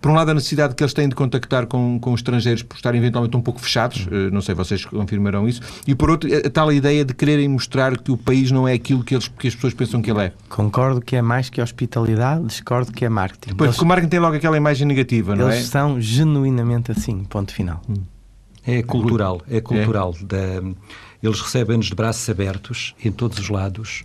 por 0.00 0.10
um 0.10 0.14
lado, 0.14 0.30
a 0.30 0.34
necessidade 0.34 0.74
que 0.74 0.82
eles 0.82 0.92
têm 0.92 1.08
de 1.08 1.14
contactar 1.14 1.66
com, 1.66 1.98
com 1.98 2.12
os 2.12 2.20
estrangeiros 2.20 2.62
por 2.62 2.76
estarem 2.76 3.00
eventualmente 3.00 3.34
um 3.34 3.40
pouco 3.40 3.60
fechados, 3.60 4.06
eh, 4.10 4.30
não 4.30 4.42
sei, 4.42 4.54
vocês 4.54 4.84
confirmarão 4.84 5.48
isso, 5.48 5.62
e 5.86 5.94
por 5.94 6.10
outro, 6.10 6.28
a 6.34 6.50
tal 6.50 6.70
ideia 6.70 7.02
de 7.02 7.14
quererem 7.14 7.48
mostrar 7.48 7.96
que 7.96 8.12
o 8.12 8.16
país 8.16 8.50
não 8.50 8.68
é 8.68 8.74
aquilo 8.74 8.89
aquilo 8.90 9.04
que, 9.04 9.14
eles, 9.14 9.28
que 9.28 9.48
as 9.48 9.54
pessoas 9.54 9.74
pensam 9.74 10.02
que 10.02 10.10
ele 10.10 10.20
é. 10.20 10.32
Concordo 10.48 11.00
que 11.00 11.14
é 11.14 11.22
mais 11.22 11.48
que 11.48 11.60
hospitalidade, 11.60 12.44
discordo 12.46 12.92
que 12.92 13.04
é 13.04 13.08
marketing. 13.08 13.54
Pois, 13.54 13.68
eles, 13.68 13.76
porque 13.76 13.84
o 13.84 13.88
marketing 13.88 14.10
tem 14.10 14.20
logo 14.20 14.36
aquela 14.36 14.56
imagem 14.56 14.86
negativa, 14.86 15.36
não 15.36 15.48
é? 15.48 15.56
Eles 15.56 15.68
são 15.68 16.00
genuinamente 16.00 16.90
assim, 16.90 17.24
ponto 17.24 17.52
final. 17.52 17.80
Hum. 17.88 18.02
É 18.66 18.82
cultural, 18.82 19.40
é 19.48 19.60
cultural. 19.60 20.14
É. 20.20 20.24
Da, 20.24 20.70
eles 21.22 21.40
recebem-nos 21.40 21.86
de 21.86 21.94
braços 21.94 22.28
abertos, 22.28 22.94
em 23.04 23.12
todos 23.12 23.38
os 23.38 23.48
lados. 23.48 24.02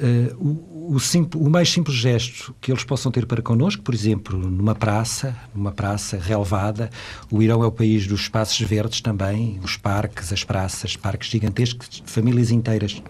Uh, 0.00 0.36
o, 0.36 0.94
o, 0.94 1.00
simples, 1.00 1.44
o, 1.44 1.50
mais 1.50 1.68
simples 1.70 1.96
gesto 1.96 2.54
que 2.60 2.70
eles 2.70 2.84
possam 2.84 3.10
ter 3.10 3.26
para 3.26 3.42
connosco, 3.42 3.82
por 3.82 3.92
exemplo, 3.92 4.38
numa 4.38 4.74
praça, 4.74 5.36
numa 5.52 5.72
praça 5.72 6.16
relevada, 6.16 6.88
o 7.28 7.42
Irão 7.42 7.64
é 7.64 7.66
o 7.66 7.72
país 7.72 8.06
dos 8.06 8.20
espaços 8.20 8.60
verdes 8.60 9.00
também, 9.00 9.58
os 9.62 9.76
parques, 9.76 10.32
as 10.32 10.44
praças, 10.44 10.94
parques 10.94 11.28
gigantescos, 11.28 12.02
famílias 12.06 12.52
inteiras 12.52 13.02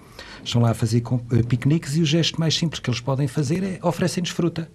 estão 0.44 0.62
lá 0.62 0.70
a 0.70 0.74
fazer 0.74 1.02
eh, 1.32 1.42
piqueniques 1.42 1.96
e 1.96 2.00
o 2.00 2.06
gesto 2.06 2.38
mais 2.38 2.56
simples 2.56 2.80
que 2.80 2.90
eles 2.90 3.00
podem 3.00 3.26
fazer 3.26 3.62
é 3.62 3.78
oferecem-nos 3.82 4.30
fruta. 4.30 4.70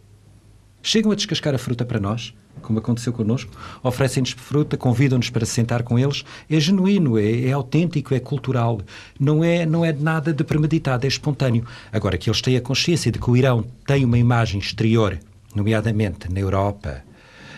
Chegam 0.82 1.12
a 1.12 1.16
descascar 1.16 1.56
a 1.56 1.58
fruta 1.58 1.86
para 1.86 2.00
nós, 2.00 2.34
como 2.62 2.80
aconteceu 2.80 3.14
connosco, 3.14 3.52
oferecem-nos 3.82 4.32
fruta, 4.32 4.76
convidam-nos 4.76 5.30
para 5.30 5.46
sentar 5.46 5.82
com 5.84 5.98
eles. 5.98 6.26
É 6.50 6.60
genuíno, 6.60 7.18
é, 7.18 7.46
é, 7.46 7.52
autêntico, 7.52 8.14
é 8.14 8.20
cultural. 8.20 8.82
Não 9.20 9.44
é, 9.44 9.66
não 9.66 9.86
é 9.86 9.94
nada 9.94 10.34
de 10.34 10.44
premeditado, 10.44 11.06
é 11.06 11.08
espontâneo. 11.08 11.66
Agora, 11.92 12.18
que 12.18 12.30
eles 12.30 12.42
têm 12.42 12.58
a 12.58 12.62
consciência 12.62 13.12
de 13.12 13.18
que 13.18 13.30
o 13.30 13.38
Irão 13.38 13.66
tem 13.88 14.04
uma 14.04 14.18
imagem 14.18 14.60
exterior, 14.60 15.18
nomeadamente 15.56 16.32
na 16.32 16.40
Europa 16.40 17.02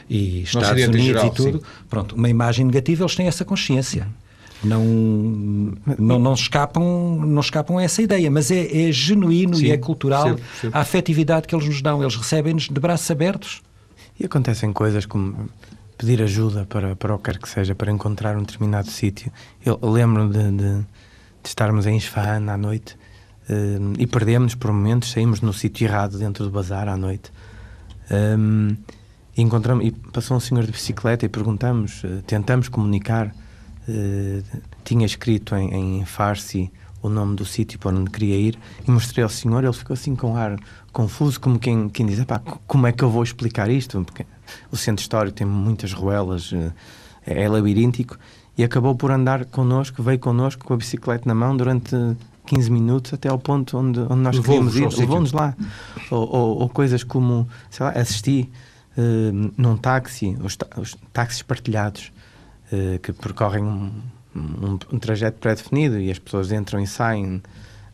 e 0.08 0.44
Estados 0.44 0.84
Unidos 0.84 1.02
geral, 1.02 1.28
e 1.28 1.32
tudo, 1.32 1.58
sim. 1.58 1.64
pronto, 1.90 2.16
uma 2.16 2.30
imagem 2.30 2.64
negativa, 2.64 3.04
eles 3.04 3.16
têm 3.16 3.28
essa 3.28 3.44
consciência 3.44 4.08
não, 4.66 4.84
não, 5.98 6.20
não, 6.20 6.34
escapam, 6.34 7.18
não 7.26 7.42
escapam 7.42 7.78
a 7.78 7.84
essa 7.84 8.02
ideia, 8.02 8.30
mas 8.30 8.52
é, 8.52 8.88
é 8.88 8.92
genuíno 8.92 9.56
Sim, 9.56 9.66
e 9.66 9.72
é 9.72 9.78
cultural 9.78 10.36
a 10.72 10.82
afetividade 10.82 11.48
que 11.48 11.56
eles 11.56 11.68
nos 11.68 11.82
dão. 11.82 12.02
Eles 12.02 12.16
recebem-nos 12.16 12.70
de 12.70 12.80
braços 12.80 13.10
abertos. 13.10 13.62
E 14.20 14.26
acontecem 14.26 14.72
coisas 14.72 15.06
como 15.06 15.50
pedir 15.98 16.22
ajuda 16.22 16.66
para, 16.66 16.96
para 16.96 17.16
o 17.16 17.18
que 17.18 17.32
quer 17.32 17.40
que 17.40 17.48
seja, 17.48 17.74
para 17.74 17.92
encontrar 17.92 18.38
um 18.38 18.44
determinado 18.44 18.90
sítio. 18.90 19.32
Eu 19.66 19.80
lembro 19.82 20.30
de, 20.30 20.52
de, 20.52 20.80
de, 20.80 20.86
estarmos 21.44 21.86
em 21.86 21.98
Isfahan 21.98 22.50
à 22.52 22.58
noite 22.58 22.96
uh, 23.50 23.94
e 23.98 24.06
perdemos 24.06 24.56
por 24.56 24.72
momentos, 24.72 25.12
saímos 25.12 25.42
no 25.42 25.54
sítio 25.54 25.86
errado 25.86 26.18
dentro 26.18 26.44
do 26.46 26.52
bazar 26.52 26.88
à 26.88 26.98
noite. 26.98 27.32
Um, 28.12 28.70
eh, 28.70 28.94
e 29.38 29.42
encontramos, 29.42 29.86
e 29.86 29.92
passou 29.92 30.38
um 30.38 30.40
senhor 30.40 30.64
de 30.66 30.72
bicicleta 30.72 31.26
e 31.26 31.30
perguntamos, 31.30 32.04
uh, 32.04 32.22
tentamos 32.26 32.70
comunicar 32.70 33.34
eh, 33.88 34.42
tinha 34.84 35.06
escrito 35.06 35.56
em, 35.56 36.00
em 36.00 36.06
Farsi 36.06 36.72
o 37.02 37.10
nome 37.10 37.36
do 37.36 37.46
sítio 37.46 37.78
para 37.78 37.96
onde 37.96 38.10
queria 38.10 38.36
ir 38.36 38.60
e 38.88 38.92
mostrei 38.92 39.24
ao 39.24 39.30
senhor. 39.30 39.64
Ele 39.64 39.74
ficou 39.74 39.94
assim 39.94 40.16
com 40.16 40.36
ar 40.36 40.58
confuso, 40.92 41.40
como 41.40 41.60
quem, 41.60 41.90
quem 41.90 42.06
diz: 42.06 42.20
como 42.66 42.88
é 42.88 42.92
que 42.92 43.04
eu 43.04 43.10
vou 43.10 43.24
explicar 43.24 43.70
isto? 43.70 44.04
Porque 44.04 44.26
o 44.72 44.78
centro 44.78 45.02
histórico 45.02 45.36
tem 45.38 45.46
muitas 45.46 45.94
ruelas, 45.94 46.52
eh, 46.54 46.72
é, 47.26 47.44
é 47.44 47.50
labiríntico. 47.50 48.18
E 48.58 48.64
acabou 48.64 48.96
por 48.96 49.12
andar 49.12 49.46
connosco, 49.46 50.02
veio 50.02 50.18
connosco 50.18 50.64
com 50.64 50.74
a 50.74 50.78
bicicleta 50.78 51.24
na 51.28 51.36
mão 51.36 51.58
durante 51.58 51.96
15 52.46 52.72
minutos 52.72 53.14
até 53.14 53.28
ao 53.28 53.38
ponto 53.38 53.78
onde, 53.78 54.00
onde 54.00 54.22
nós 54.22 54.40
queríamos 54.40 54.76
ir. 54.76 54.88
Levou-nos 54.98 55.34
lá. 55.34 55.56
Ou, 56.10 56.36
ou, 56.36 56.62
ou, 56.62 56.70
coisas 56.70 57.04
como, 57.04 57.48
sei 57.70 57.86
lá, 57.86 57.92
assisti 57.92 58.50
uh, 58.98 59.52
num 59.58 59.76
táxi, 59.76 60.38
os, 60.42 60.58
os 60.78 60.96
táxis 61.12 61.42
partilhados. 61.42 62.12
Eh, 62.72 63.00
que 63.00 63.14
percorrem 63.14 63.64
um, 63.64 63.92
um, 64.36 64.80
um 64.92 65.00
trajeto 65.00 65.38
pré-definido 65.40 66.00
e 66.00 66.10
as 66.10 66.18
pessoas 66.18 66.52
entram 66.52 66.80
e 66.80 66.88
saem. 66.88 67.42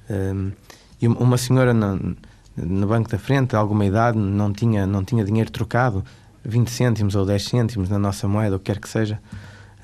Um, 0.10 0.48
eh, 0.50 0.52
e 1.02 1.08
uma 1.08 1.38
senhora 1.38 1.74
no, 1.74 2.16
no 2.56 2.88
banco 2.88 3.10
da 3.10 3.18
frente, 3.18 3.50
de 3.50 3.56
alguma 3.56 3.86
idade, 3.86 4.18
não 4.18 4.54
tinha, 4.54 4.86
não 4.86 5.04
tinha 5.04 5.26
dinheiro 5.26 5.52
trocado, 5.52 6.06
20 6.46 6.70
cêntimos 6.70 7.16
ou 7.16 7.26
10 7.26 7.44
cêntimos 7.44 7.90
na 7.90 8.00
nossa 8.00 8.28
moeda, 8.28 8.56
o 8.56 8.60
que 8.60 8.66
quer 8.66 8.80
que 8.80 8.88
seja, 8.88 9.20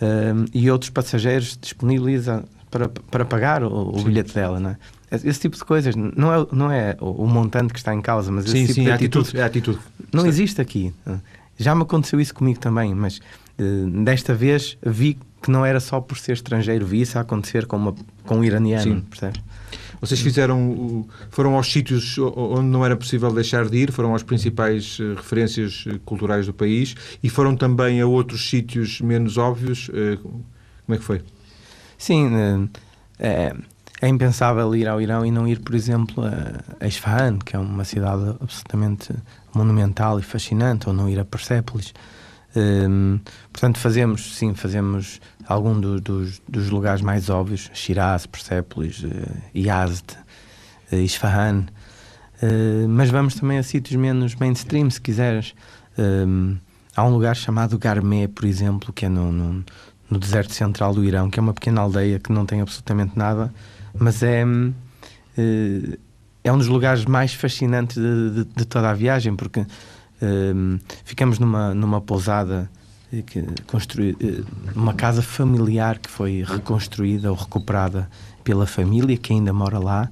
um, 0.02 0.44
eh, 0.44 0.50
e 0.54 0.72
outros 0.72 0.90
passageiros 0.90 1.58
disponibilizam 1.60 2.46
para, 2.72 2.88
para 2.88 3.26
pagar 3.26 3.64
o, 3.64 3.90
o 3.90 4.04
bilhete 4.04 4.34
dela, 4.34 4.60
não 4.60 4.70
é? 4.70 4.78
Esse 5.12 5.40
tipo 5.40 5.58
de 5.58 5.64
coisas 5.66 5.96
não 5.96 6.34
é, 6.34 6.48
não 6.52 6.72
é 6.72 6.96
o, 7.02 7.24
o 7.24 7.28
montante 7.28 7.74
que 7.74 7.80
está 7.80 7.94
em 7.94 8.02
causa, 8.02 8.32
mas 8.32 8.46
sim, 8.46 8.64
esse 8.64 8.68
tipo 8.68 8.74
sim, 8.74 8.84
de 8.84 8.90
é 8.90 8.94
atitude, 8.94 9.40
é 9.40 9.44
atitude. 9.44 9.80
Não 10.14 10.26
existe 10.26 10.62
aqui. 10.62 10.94
Já 11.58 11.74
me 11.74 11.82
aconteceu 11.84 12.20
isso 12.20 12.34
comigo 12.34 12.60
também, 12.60 12.94
mas 12.94 13.20
desta 14.04 14.34
vez 14.34 14.78
vi 14.86 15.18
que 15.42 15.52
não 15.52 15.66
era 15.66 15.80
só 15.80 16.02
por 16.02 16.18
ser 16.18 16.34
estrangeiro, 16.34 16.86
vi 16.86 17.02
isso 17.02 17.18
a 17.18 17.22
acontecer 17.22 17.66
com, 17.66 17.78
uma, 17.78 17.96
com 18.26 18.38
um 18.38 18.44
iraniano, 18.44 19.02
percebes? 19.04 19.42
Vocês 20.00 20.20
fizeram, 20.20 21.08
foram 21.32 21.56
aos 21.56 21.72
sítios 21.72 22.18
onde 22.20 22.68
não 22.68 22.86
era 22.86 22.96
possível 22.96 23.32
deixar 23.34 23.68
de 23.68 23.78
ir, 23.78 23.92
foram 23.92 24.14
às 24.14 24.22
principais 24.22 25.00
uh, 25.00 25.16
referências 25.16 25.86
eh, 25.88 26.00
culturais 26.06 26.46
do 26.46 26.54
país 26.54 26.96
e 27.24 27.30
foram 27.30 27.56
também 27.56 28.00
a 28.00 28.06
outros 28.06 28.48
sítios 28.48 29.02
menos 29.02 29.38
óbvios. 29.38 29.90
Como 30.86 30.96
é 30.96 30.98
que 30.98 31.04
foi? 31.04 31.22
Sim, 31.98 32.70
é, 33.20 33.56
é, 34.02 34.08
impensável 34.08 34.76
ir 34.76 34.88
ao 34.88 35.02
Irão 35.02 35.26
e 35.26 35.32
não 35.32 35.48
ir, 35.48 35.60
por 35.60 35.74
exemplo, 35.74 36.24
a, 36.24 36.84
a 36.84 36.88
Isfahan, 36.88 37.40
que 37.40 37.56
é 37.56 37.60
uma 37.60 37.84
cidade 37.84 38.36
absolutamente 38.40 39.12
monumental 39.54 40.20
e 40.20 40.24
fascinante, 40.24 40.88
ou 40.88 40.94
não 40.94 41.10
ir 41.10 41.20
a 41.20 41.26
Persépolis. 41.26 41.94
Um, 42.58 43.20
portanto, 43.54 43.78
fazemos, 43.78 44.36
sim, 44.36 44.56
fazemos 44.56 45.22
algum 45.48 45.80
do, 45.80 46.02
dos, 46.02 46.42
dos 46.50 46.72
lugares 46.72 47.04
mais 47.04 47.30
óbvios, 47.30 47.70
Shiraz, 47.72 48.26
Persépolis, 48.26 49.04
uh, 49.04 49.10
Yazd, 49.56 50.18
uh, 50.92 50.96
Isfahan, 50.96 51.66
uh, 52.42 52.90
mas 52.90 53.12
vamos 53.12 53.36
também 53.36 53.60
a 53.60 53.64
sítios 53.64 53.96
menos 53.96 54.34
mainstream, 54.34 54.90
se 54.90 55.00
quiseres. 55.00 55.54
Um, 56.00 56.58
há 56.96 57.04
um 57.04 57.12
lugar 57.12 57.36
chamado 57.36 57.78
Garmé, 57.78 58.28
por 58.28 58.46
exemplo, 58.46 58.92
que 58.92 59.06
é 59.06 59.10
no, 59.10 59.32
no, 59.32 59.64
no, 60.10 60.18
deserto 60.18 60.54
central 60.54 60.96
do 60.96 61.06
Irão, 61.06 61.30
que 61.30 61.40
é 61.40 61.42
uma 61.42 61.54
pequena 61.54 61.82
aldeia 61.82 62.18
que 62.18 62.32
não 62.32 62.44
tem 62.44 62.62
absolutamente 62.62 63.16
nada, 63.16 63.54
mas 63.94 64.24
é, 64.24 64.44
uh, 64.44 65.98
é 66.44 66.52
um 66.52 66.58
dos 66.58 66.68
lugares 66.68 67.06
mais 67.06 67.36
fascinantes 67.36 67.98
de, 67.98 68.32
de, 68.32 68.46
de 68.46 68.66
toda 68.66 68.90
a 68.90 68.94
viagem, 68.96 69.36
porque 69.36 69.64
um, 70.22 70.80
ficamos 71.04 71.40
numa, 71.40 71.74
numa 71.74 72.02
pousada 72.02 72.70
eh, 73.12 73.22
que 73.22 73.44
construí, 73.66 74.16
eh, 74.20 74.44
uma 74.76 74.94
casa 74.94 75.22
familiar 75.22 76.00
que 76.00 76.10
foi 76.10 76.44
reconstruída 76.44 77.32
ou 77.32 77.38
recuperada 77.38 78.10
pela 78.44 78.66
família 78.66 79.18
que 79.18 79.34
ainda 79.34 79.54
mora 79.54 79.80
lá 79.80 80.10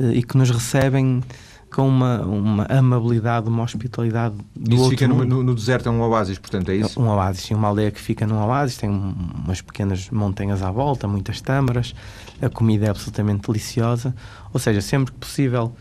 eh, 0.00 0.12
e 0.14 0.22
que 0.22 0.36
nos 0.36 0.50
recebem 0.50 1.22
com 1.70 1.88
uma, 1.88 2.20
uma 2.22 2.66
amabilidade, 2.66 3.48
uma 3.48 3.62
hospitalidade 3.62 4.34
do 4.54 4.74
isso 4.74 4.82
outro 4.82 4.98
fica 4.98 5.08
no, 5.08 5.24
no, 5.24 5.42
no, 5.42 5.54
deserto, 5.54 5.88
é 5.88 5.92
um 5.92 6.02
oásis, 6.02 6.38
portanto, 6.38 6.70
é 6.70 6.76
isso? 6.76 7.00
Um 7.00 7.08
oásis, 7.08 7.44
sim, 7.44 7.54
uma 7.54 7.68
aldeia 7.68 7.90
que 7.90 8.00
fica 8.00 8.26
num 8.26 8.36
oásis, 8.44 8.76
tem 8.76 8.90
um, 8.90 9.14
umas 9.44 9.62
pequenas 9.62 10.10
montanhas 10.10 10.62
à 10.62 10.70
volta, 10.70 11.08
muitas 11.08 11.40
tâmaras, 11.40 11.94
a 12.42 12.50
comida 12.50 12.86
é 12.86 12.90
absolutamente 12.90 13.46
deliciosa, 13.46 14.14
ou 14.52 14.60
seja, 14.60 14.82
sempre 14.82 15.12
que 15.12 15.18
possível 15.18 15.74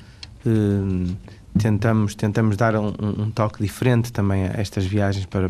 tentamos, 1.57 2.15
tentamos 2.15 2.57
dar 2.57 2.75
um, 2.75 2.93
um, 3.01 3.31
toque 3.31 3.61
diferente 3.61 4.11
também 4.11 4.45
a 4.45 4.53
estas 4.59 4.85
viagens 4.85 5.25
para, 5.25 5.49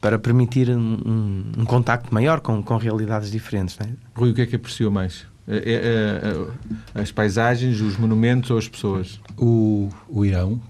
para 0.00 0.18
permitir 0.18 0.70
um, 0.70 0.98
um, 1.04 1.52
um 1.58 1.64
contacto 1.64 2.12
maior 2.12 2.40
com, 2.40 2.62
com 2.62 2.76
realidades 2.76 3.30
diferentes. 3.30 3.78
Não 3.78 3.86
é? 3.86 3.90
Rui, 4.14 4.30
o 4.30 4.34
que 4.34 4.42
é 4.42 4.46
que 4.46 4.56
apreciou 4.56 4.90
mais? 4.90 5.26
É, 5.48 5.56
é, 5.56 6.98
é, 6.98 7.00
as 7.00 7.10
paisagens, 7.10 7.80
os 7.80 7.96
monumentos 7.96 8.50
ou 8.50 8.58
as 8.58 8.68
pessoas? 8.68 9.20
O, 9.36 9.88
o 10.08 10.24
Irão 10.24 10.60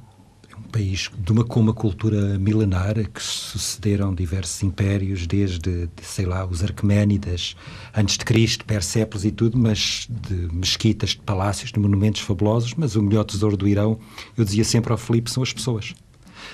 país 0.71 1.11
de 1.19 1.33
uma, 1.33 1.45
com 1.45 1.61
uma 1.61 1.75
cultura 1.75 2.39
milenar 2.39 2.95
que 2.95 3.23
sucederam 3.23 4.15
diversos 4.15 4.63
impérios, 4.63 5.27
desde, 5.27 5.59
de, 5.59 5.89
sei 6.03 6.27
lá, 6.27 6.47
os 6.47 6.63
Arqueménidas, 6.63 7.57
antes 7.95 8.17
de 8.17 8.25
Cristo, 8.25 8.65
Persépolis 8.65 9.25
e 9.25 9.31
tudo, 9.31 9.59
mas 9.59 10.07
de 10.09 10.49
mesquitas, 10.53 11.11
de 11.11 11.19
palácios, 11.19 11.73
de 11.73 11.79
monumentos 11.79 12.21
fabulosos. 12.21 12.75
Mas 12.75 12.97
o 12.97 13.03
melhor 13.03 13.25
tesouro 13.25 13.57
do 13.57 13.69
Irão, 13.69 13.99
eu 14.37 14.45
dizia 14.45 14.65
sempre 14.65 14.93
ao 14.93 14.99
Filipe, 14.99 15.31
são 15.31 15.43
as 15.43 15.53
pessoas. 15.53 15.95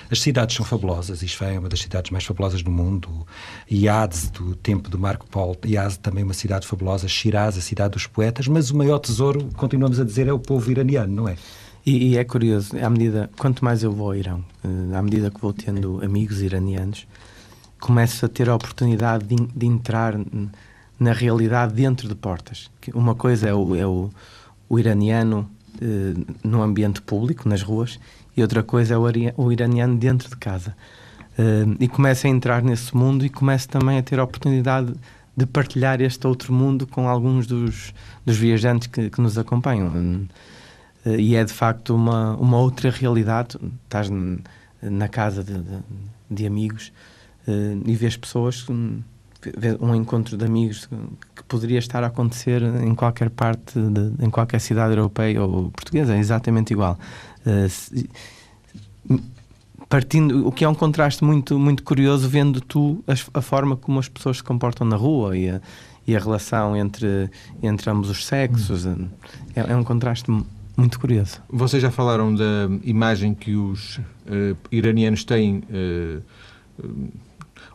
As 0.09 0.21
cidades 0.21 0.55
são 0.55 0.65
fabulosas, 0.65 1.21
Isfahan 1.21 1.53
é 1.53 1.59
uma 1.59 1.69
das 1.69 1.81
cidades 1.81 2.11
mais 2.11 2.23
fabulosas 2.23 2.61
do 2.61 2.71
mundo, 2.71 3.25
Iades, 3.69 4.29
do 4.29 4.55
tempo 4.55 4.89
do 4.89 4.97
Marco 4.97 5.27
Polo, 5.27 5.57
Iades 5.65 5.97
também 5.97 6.21
é 6.21 6.25
uma 6.25 6.33
cidade 6.33 6.67
fabulosa, 6.67 7.07
Shiraz, 7.07 7.57
a 7.57 7.61
cidade 7.61 7.93
dos 7.93 8.07
poetas, 8.07 8.47
mas 8.47 8.71
o 8.71 8.77
maior 8.77 8.99
tesouro, 8.99 9.49
continuamos 9.55 9.99
a 9.99 10.03
dizer, 10.03 10.27
é 10.27 10.33
o 10.33 10.39
povo 10.39 10.69
iraniano, 10.71 11.13
não 11.13 11.27
é? 11.27 11.35
E, 11.87 12.09
e, 12.09 12.17
é 12.17 12.25
curioso, 12.25 12.77
à 12.83 12.89
medida, 12.89 13.29
quanto 13.37 13.63
mais 13.63 13.81
eu 13.81 13.93
vou 13.93 14.07
ao 14.07 14.15
Irão, 14.15 14.43
eh, 14.61 14.93
à 14.93 15.01
medida 15.01 15.31
que 15.31 15.39
vou 15.39 15.53
tendo 15.53 16.03
amigos 16.03 16.41
iranianos, 16.41 17.07
começo 17.79 18.25
a 18.25 18.27
ter 18.27 18.49
a 18.49 18.55
oportunidade 18.55 19.23
de, 19.23 19.37
de 19.37 19.65
entrar 19.65 20.19
na 20.99 21.13
realidade 21.13 21.73
dentro 21.73 22.09
de 22.09 22.13
portas. 22.13 22.69
Uma 22.93 23.15
coisa 23.15 23.47
é 23.47 23.53
o, 23.53 23.73
é 23.73 23.87
o, 23.87 24.09
o 24.67 24.77
iraniano 24.77 25.49
eh, 25.81 26.13
no 26.43 26.61
ambiente 26.61 27.01
público, 27.01 27.47
nas 27.47 27.61
ruas, 27.61 27.97
e 28.35 28.41
outra 28.41 28.61
coisa 28.63 28.95
é 28.95 28.97
o, 28.97 29.05
o 29.37 29.49
iraniano 29.49 29.95
dentro 29.95 30.29
de 30.29 30.35
casa. 30.35 30.75
Uh, 31.39 31.77
e 31.79 31.87
começa 31.87 32.27
a 32.27 32.31
entrar 32.31 32.63
nesse 32.63 32.97
mundo 32.97 33.23
e 33.23 33.29
começa 33.29 33.67
também 33.69 33.97
a 33.97 34.01
ter 34.03 34.19
a 34.19 34.23
oportunidade 34.23 34.93
de 35.37 35.45
partilhar 35.45 36.01
este 36.01 36.25
outro 36.25 36.51
mundo 36.51 36.87
com 36.87 37.07
alguns 37.07 37.45
dos, 37.45 37.93
dos 38.25 38.35
viajantes 38.35 38.87
que, 38.87 39.09
que 39.09 39.21
nos 39.21 39.37
acompanham. 39.37 40.27
Uh, 41.07 41.19
e 41.19 41.35
é 41.35 41.43
de 41.43 41.53
facto 41.53 41.95
uma, 41.95 42.35
uma 42.35 42.57
outra 42.57 42.89
realidade. 42.89 43.57
Estás 43.85 44.09
na 44.81 45.07
casa 45.07 45.43
de, 45.43 45.53
de, 45.53 45.79
de 46.29 46.45
amigos 46.45 46.91
uh, 47.47 47.81
e 47.85 47.95
vês 47.95 48.17
pessoas, 48.17 48.65
um 49.79 49.95
encontro 49.95 50.35
de 50.35 50.43
amigos 50.43 50.89
que 51.35 51.43
poderia 51.47 51.79
estar 51.79 52.03
a 52.03 52.07
acontecer 52.07 52.61
em 52.61 52.93
qualquer 52.93 53.29
parte, 53.29 53.79
de, 53.79 54.25
em 54.25 54.29
qualquer 54.29 54.59
cidade 54.59 54.95
europeia 54.95 55.41
ou 55.43 55.71
portuguesa, 55.71 56.15
é 56.15 56.19
exatamente 56.19 56.73
igual. 56.73 56.99
Uh, 57.45 59.19
partindo, 59.87 60.47
o 60.47 60.51
que 60.51 60.65
é 60.65 60.69
um 60.69 60.75
contraste 60.75 61.23
muito, 61.23 61.57
muito 61.57 61.83
curioso, 61.83 62.27
vendo 62.27 62.59
tu 62.59 63.03
a, 63.07 63.39
a, 63.39 63.41
forma 63.41 63.77
como 63.77 63.99
as 63.99 64.09
pessoas 64.09 64.37
se 64.37 64.43
comportam 64.43 64.85
na 64.85 64.95
rua 64.95 65.37
e 65.37 65.49
a, 65.49 65.61
e 66.05 66.15
a 66.15 66.19
relação 66.19 66.75
entre, 66.75 67.29
entre 67.61 67.89
ambos 67.89 68.09
os 68.09 68.25
sexos. 68.25 68.85
Hum. 68.85 69.07
É, 69.55 69.71
é, 69.71 69.75
um 69.75 69.83
contraste 69.83 70.29
muito 70.77 70.99
curioso. 70.99 71.41
Vocês 71.49 71.81
já 71.81 71.89
falaram 71.89 72.33
da 72.33 72.69
imagem 72.83 73.33
que 73.33 73.55
os 73.55 73.97
uh, 73.97 74.55
iranianos 74.71 75.23
têm. 75.23 75.63
Uh, 75.69 76.21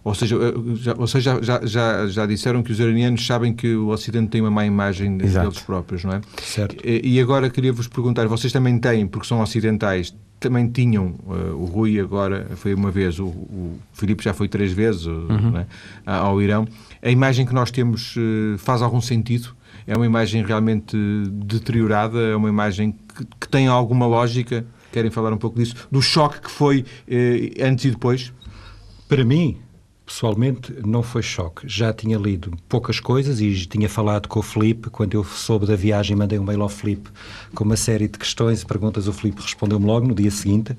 ou 0.04 0.14
seja, 0.14 0.36
já, 0.74 0.94
ou 0.96 1.06
seja 1.06 1.38
já, 1.42 1.60
já, 1.64 2.06
já 2.06 2.26
disseram 2.26 2.62
que 2.62 2.72
os 2.72 2.80
iranianos 2.80 3.24
sabem 3.24 3.52
que 3.52 3.74
o 3.74 3.88
Ocidente 3.88 4.28
tem 4.28 4.40
uma 4.40 4.50
má 4.50 4.64
imagem 4.64 5.18
Exato. 5.22 5.48
deles 5.48 5.62
próprios, 5.62 6.04
não 6.04 6.14
é? 6.14 6.20
Certo. 6.40 6.76
E, 6.84 7.14
e 7.14 7.20
agora 7.20 7.48
queria-vos 7.50 7.86
perguntar, 7.86 8.26
vocês 8.26 8.52
também 8.52 8.78
têm, 8.78 9.06
porque 9.06 9.26
são 9.26 9.40
ocidentais, 9.40 10.14
também 10.40 10.68
tinham, 10.68 11.14
uh, 11.24 11.56
o 11.56 11.66
Rui 11.66 12.00
agora 12.00 12.48
foi 12.56 12.74
uma 12.74 12.90
vez, 12.90 13.20
o, 13.20 13.26
o 13.26 13.78
Filipe 13.92 14.24
já 14.24 14.34
foi 14.34 14.48
três 14.48 14.72
vezes 14.72 15.06
uhum. 15.06 15.56
é? 15.56 15.66
ao 16.04 16.42
Irão. 16.42 16.66
A 17.00 17.10
imagem 17.10 17.46
que 17.46 17.54
nós 17.54 17.70
temos 17.70 18.16
uh, 18.16 18.58
faz 18.58 18.82
algum 18.82 19.00
sentido? 19.00 19.54
É 19.86 19.96
uma 19.96 20.06
imagem 20.06 20.44
realmente 20.44 20.96
deteriorada? 21.30 22.18
É 22.18 22.36
uma 22.36 22.48
imagem 22.48 22.92
que, 22.92 23.24
que 23.40 23.48
tem 23.48 23.66
alguma 23.66 24.06
lógica? 24.06 24.64
Querem 24.92 25.10
falar 25.10 25.32
um 25.32 25.38
pouco 25.38 25.58
disso? 25.58 25.74
Do 25.90 26.02
choque 26.02 26.40
que 26.40 26.50
foi 26.50 26.80
uh, 26.80 27.64
antes 27.64 27.86
e 27.86 27.90
depois? 27.90 28.32
Para 29.08 29.24
mim, 29.24 29.58
Pessoalmente, 30.04 30.74
não 30.84 31.02
foi 31.02 31.22
choque. 31.22 31.66
Já 31.66 31.90
tinha 31.90 32.18
lido 32.18 32.52
poucas 32.68 33.00
coisas 33.00 33.40
e 33.40 33.54
tinha 33.66 33.88
falado 33.88 34.28
com 34.28 34.40
o 34.40 34.42
Felipe. 34.42 34.90
Quando 34.90 35.14
eu 35.14 35.24
soube 35.24 35.64
da 35.64 35.76
viagem, 35.76 36.14
mandei 36.14 36.38
um 36.38 36.44
mail 36.44 36.60
ao 36.60 36.68
Felipe 36.68 37.08
com 37.54 37.64
uma 37.64 37.76
série 37.76 38.08
de 38.08 38.18
questões 38.18 38.60
e 38.60 38.66
perguntas. 38.66 39.06
O 39.06 39.12
Felipe 39.12 39.40
respondeu-me 39.40 39.86
logo 39.86 40.06
no 40.06 40.14
dia 40.14 40.30
seguinte. 40.30 40.76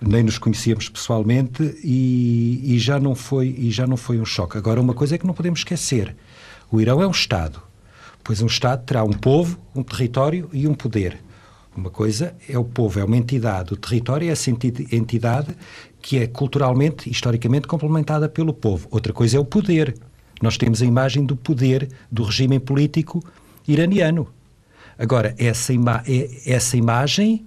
Nem 0.00 0.22
nos 0.22 0.38
conhecíamos 0.38 0.88
pessoalmente 0.88 1.62
e, 1.82 2.60
e, 2.62 2.78
já 2.78 3.00
não 3.00 3.14
foi, 3.14 3.48
e 3.58 3.70
já 3.72 3.86
não 3.88 3.96
foi 3.96 4.20
um 4.20 4.24
choque. 4.24 4.58
Agora, 4.58 4.80
uma 4.80 4.94
coisa 4.94 5.14
é 5.14 5.18
que 5.18 5.26
não 5.26 5.34
podemos 5.34 5.60
esquecer: 5.60 6.14
o 6.70 6.80
Irão 6.80 7.02
é 7.02 7.06
um 7.08 7.10
Estado. 7.10 7.60
Pois 8.26 8.42
um 8.42 8.46
Estado 8.46 8.84
terá 8.84 9.04
um 9.04 9.12
povo, 9.12 9.56
um 9.72 9.84
território 9.84 10.50
e 10.52 10.66
um 10.66 10.74
poder. 10.74 11.16
Uma 11.76 11.90
coisa 11.90 12.34
é 12.48 12.58
o 12.58 12.64
povo, 12.64 12.98
é 12.98 13.04
uma 13.04 13.16
entidade. 13.16 13.72
O 13.72 13.76
território 13.76 14.28
é 14.28 14.32
essa 14.32 14.50
entidade 14.50 15.56
que 16.02 16.18
é 16.18 16.26
culturalmente, 16.26 17.08
historicamente 17.08 17.68
complementada 17.68 18.28
pelo 18.28 18.52
povo. 18.52 18.88
Outra 18.90 19.12
coisa 19.12 19.36
é 19.36 19.40
o 19.40 19.44
poder. 19.44 19.94
Nós 20.42 20.56
temos 20.56 20.82
a 20.82 20.84
imagem 20.84 21.24
do 21.24 21.36
poder 21.36 21.88
do 22.10 22.24
regime 22.24 22.58
político 22.58 23.22
iraniano. 23.68 24.26
Agora, 24.98 25.32
essa, 25.38 25.72
ima 25.72 26.02
é, 26.04 26.28
essa 26.46 26.76
imagem, 26.76 27.46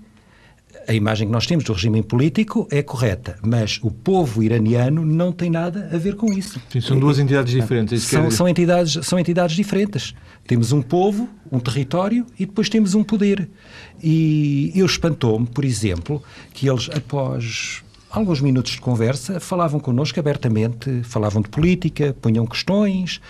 a 0.88 0.94
imagem 0.94 1.28
que 1.28 1.34
nós 1.34 1.46
temos 1.46 1.66
do 1.66 1.74
regime 1.74 2.02
político 2.02 2.70
é 2.72 2.82
correta, 2.82 3.38
mas 3.46 3.80
o 3.84 3.92
povo 3.92 4.42
iraniano 4.42 5.06
não 5.06 5.34
tem 5.34 5.50
nada 5.50 5.90
a 5.92 5.98
ver 5.98 6.16
com 6.16 6.32
isso. 6.32 6.62
Sim, 6.72 6.80
são 6.80 6.98
duas 6.98 7.20
entidades 7.20 7.52
diferentes. 7.52 8.14
É 8.14 8.18
são, 8.18 8.32
são, 8.32 8.48
entidades, 8.48 9.06
são 9.06 9.20
entidades 9.20 9.58
diferentes. 9.58 10.16
Temos 10.50 10.72
um 10.72 10.82
povo, 10.82 11.30
um 11.52 11.60
território 11.60 12.26
e 12.40 12.44
depois 12.44 12.70
temos 12.70 12.96
um 12.96 13.04
poder. 13.04 13.48
E 14.02 14.72
eu 14.74 14.84
espantou-me, 14.84 15.46
por 15.46 15.64
exemplo, 15.64 16.24
que 16.56 16.68
eles, 16.68 16.90
após 16.92 17.84
alguns 18.10 18.42
minutos 18.42 18.72
de 18.72 18.82
conversa, 18.82 19.40
falavam 19.40 19.80
connosco 19.80 20.20
abertamente, 20.20 21.04
falavam 21.04 21.44
de 21.44 21.50
política, 21.50 22.16
punham 22.20 22.48
questões. 22.48 23.22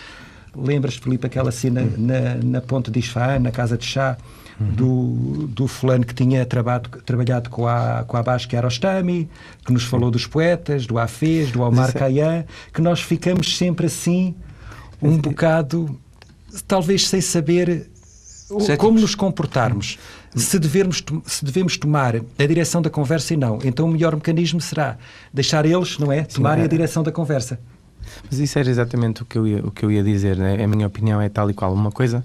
Lembras, 0.56 0.96
Filipe, 0.96 1.28
aquela 1.28 1.52
cena 1.52 1.86
na, 1.98 2.36
na 2.36 2.62
ponte 2.62 2.90
de 2.90 3.00
Isfahan, 3.00 3.40
na 3.40 3.52
casa 3.52 3.78
de 3.78 3.86
chá, 3.86 4.18
do, 4.58 5.46
do 5.48 5.68
fulano 5.68 6.06
que 6.06 6.14
tinha 6.14 6.46
trabalhado, 6.46 6.90
trabalhado 7.02 7.50
com 7.50 7.68
a, 7.68 8.06
com 8.08 8.16
a 8.16 8.24
Basque 8.24 8.56
Arostami, 8.56 9.30
que 9.66 9.74
nos 9.74 9.84
falou 9.84 10.10
dos 10.10 10.26
poetas, 10.26 10.88
do 10.88 10.98
Afez, 10.98 11.52
do 11.52 11.64
Omar 11.64 11.92
Khayyam, 11.92 12.46
que 12.74 12.82
nós 12.82 13.02
ficamos 13.02 13.58
sempre 13.58 13.88
assim, 13.88 14.36
um 15.02 15.18
bocado, 15.18 16.00
talvez 16.68 17.08
sem 17.08 17.22
saber 17.22 17.90
como 18.78 19.00
nos 19.00 19.14
comportarmos 19.14 19.98
se, 20.36 20.60
devermos, 20.60 21.04
se 21.26 21.46
devemos 21.46 21.78
tomar 21.78 22.16
a 22.16 22.46
direção 22.46 22.82
da 22.82 22.90
conversa 22.90 23.34
e 23.34 23.38
não, 23.38 23.60
então 23.64 23.86
o 23.86 23.92
melhor 23.92 24.16
mecanismo 24.16 24.62
será 24.62 24.98
deixar 25.34 25.66
eles, 25.66 25.98
não 25.98 26.12
é, 26.12 26.24
tomarem 26.24 26.64
a 26.64 26.66
é. 26.66 26.68
direção 26.68 27.04
da 27.04 27.12
conversa. 27.12 27.60
Mas 28.30 28.40
isso 28.40 28.58
era 28.58 28.70
exatamente 28.70 29.22
o 29.22 29.26
que 29.26 29.38
eu 29.38 29.48
ia, 29.48 29.66
o 29.66 29.72
que 29.72 29.86
eu 29.86 29.92
ia 29.92 30.04
dizer, 30.04 30.38
né? 30.38 30.64
a 30.64 30.68
minha 30.68 30.88
opinião 30.88 31.22
é 31.22 31.30
tal 31.30 31.50
e 31.50 31.54
qual. 31.54 31.74
Uma 31.74 31.92
coisa, 31.92 32.24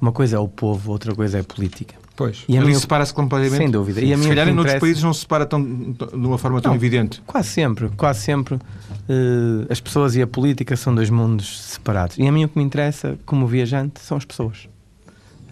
uma 0.00 0.12
coisa 0.12 0.36
é 0.36 0.38
o 0.38 0.48
povo, 0.48 0.92
outra 0.92 1.14
coisa 1.14 1.38
é 1.38 1.40
a 1.40 1.44
política. 1.44 1.94
Pois. 2.16 2.44
E 2.48 2.56
a 2.56 2.60
minha... 2.60 2.78
separa-se 2.78 3.12
completamente. 3.12 3.58
Sem 3.58 3.70
dúvida. 3.70 4.00
E 4.00 4.12
a 4.12 4.18
se 4.18 4.28
calhar 4.28 4.48
em 4.48 4.56
outros 4.56 4.78
países 4.78 5.02
não 5.02 5.12
se 5.12 5.20
separa 5.20 5.44
tão, 5.44 5.62
de 5.62 6.14
uma 6.14 6.38
forma 6.38 6.60
tão 6.60 6.70
não, 6.70 6.76
evidente. 6.76 7.20
Quase 7.26 7.48
sempre, 7.48 7.88
quase 7.96 8.20
sempre. 8.20 8.54
Uh, 8.54 9.66
as 9.68 9.80
pessoas 9.80 10.14
e 10.14 10.22
a 10.22 10.26
política 10.26 10.76
são 10.76 10.94
dois 10.94 11.10
mundos 11.10 11.60
separados. 11.62 12.16
E 12.18 12.26
a 12.26 12.30
mim 12.30 12.44
o 12.44 12.48
que 12.48 12.56
me 12.56 12.64
interessa, 12.64 13.18
como 13.26 13.46
viajante, 13.46 14.00
são 14.00 14.16
as 14.16 14.24
pessoas. 14.24 14.68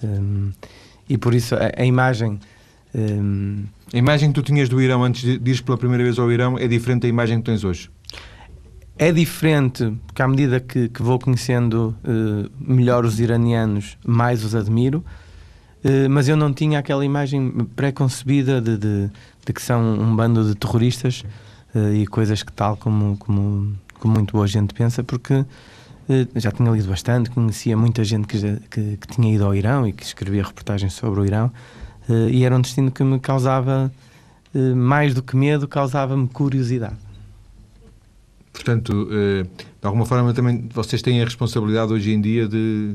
Um, 0.02 0.50
e 1.08 1.18
por 1.18 1.34
isso 1.34 1.54
a, 1.56 1.72
a 1.76 1.84
imagem. 1.84 2.38
Um... 2.94 3.64
A 3.92 3.98
imagem 3.98 4.28
que 4.30 4.34
tu 4.34 4.42
tinhas 4.42 4.68
do 4.68 4.80
Irão 4.80 5.02
antes 5.02 5.22
de, 5.22 5.38
de 5.38 5.50
ir 5.50 5.62
pela 5.62 5.76
primeira 5.76 6.04
vez 6.04 6.18
ao 6.18 6.30
Irão 6.30 6.56
é 6.56 6.68
diferente 6.68 7.02
da 7.02 7.08
imagem 7.08 7.38
que 7.38 7.44
tens 7.44 7.64
hoje? 7.64 7.90
É 8.96 9.10
diferente, 9.10 9.92
porque 10.06 10.22
à 10.22 10.28
medida 10.28 10.60
que, 10.60 10.88
que 10.88 11.02
vou 11.02 11.18
conhecendo 11.18 11.96
uh, 12.04 12.50
melhor 12.60 13.04
os 13.04 13.18
iranianos, 13.18 13.98
mais 14.06 14.44
os 14.44 14.54
admiro, 14.54 15.04
mas 16.10 16.28
eu 16.28 16.36
não 16.36 16.52
tinha 16.52 16.78
aquela 16.78 17.04
imagem 17.04 17.50
pré-concebida 17.74 18.60
de, 18.60 18.76
de, 18.76 19.10
de, 19.44 19.52
que 19.52 19.60
são 19.60 19.82
um 19.82 20.14
bando 20.14 20.44
de 20.44 20.54
terroristas 20.54 21.24
uh, 21.74 21.92
e 21.92 22.06
coisas 22.06 22.42
que 22.42 22.52
tal 22.52 22.76
como, 22.76 23.16
como, 23.16 23.74
como 23.98 24.14
muito 24.14 24.32
boa 24.32 24.46
gente 24.46 24.72
pensa, 24.74 25.02
porque 25.02 25.44
eh, 26.08 26.26
já 26.36 26.50
tinha 26.50 26.70
lido 26.70 26.88
bastante, 26.88 27.30
conhecia 27.30 27.76
muita 27.76 28.02
gente 28.04 28.26
que, 28.26 28.38
que, 28.70 28.96
que, 28.96 29.06
tinha 29.08 29.34
ido 29.34 29.44
ao 29.44 29.54
Irão 29.54 29.86
e 29.86 29.92
que 29.92 30.02
escrevia 30.02 30.42
reportagens 30.42 30.92
sobre 30.94 31.20
o 31.20 31.24
Irão, 31.24 31.50
eh, 32.08 32.30
e 32.30 32.44
era 32.44 32.56
um 32.56 32.60
destino 32.60 32.90
que 32.90 33.02
me 33.04 33.18
causava, 33.20 33.92
eh, 34.54 34.74
mais 34.74 35.14
do 35.14 35.22
que 35.22 35.36
medo, 35.36 35.68
causava-me 35.68 36.28
curiosidade. 36.28 36.96
Portanto, 38.52 39.08
de 39.10 39.48
alguma 39.86 40.04
forma 40.04 40.34
também 40.34 40.68
vocês 40.74 41.00
têm 41.00 41.22
a 41.22 41.24
responsabilidade 41.24 41.90
hoje 41.90 42.12
em 42.12 42.20
dia 42.20 42.46
de 42.46 42.94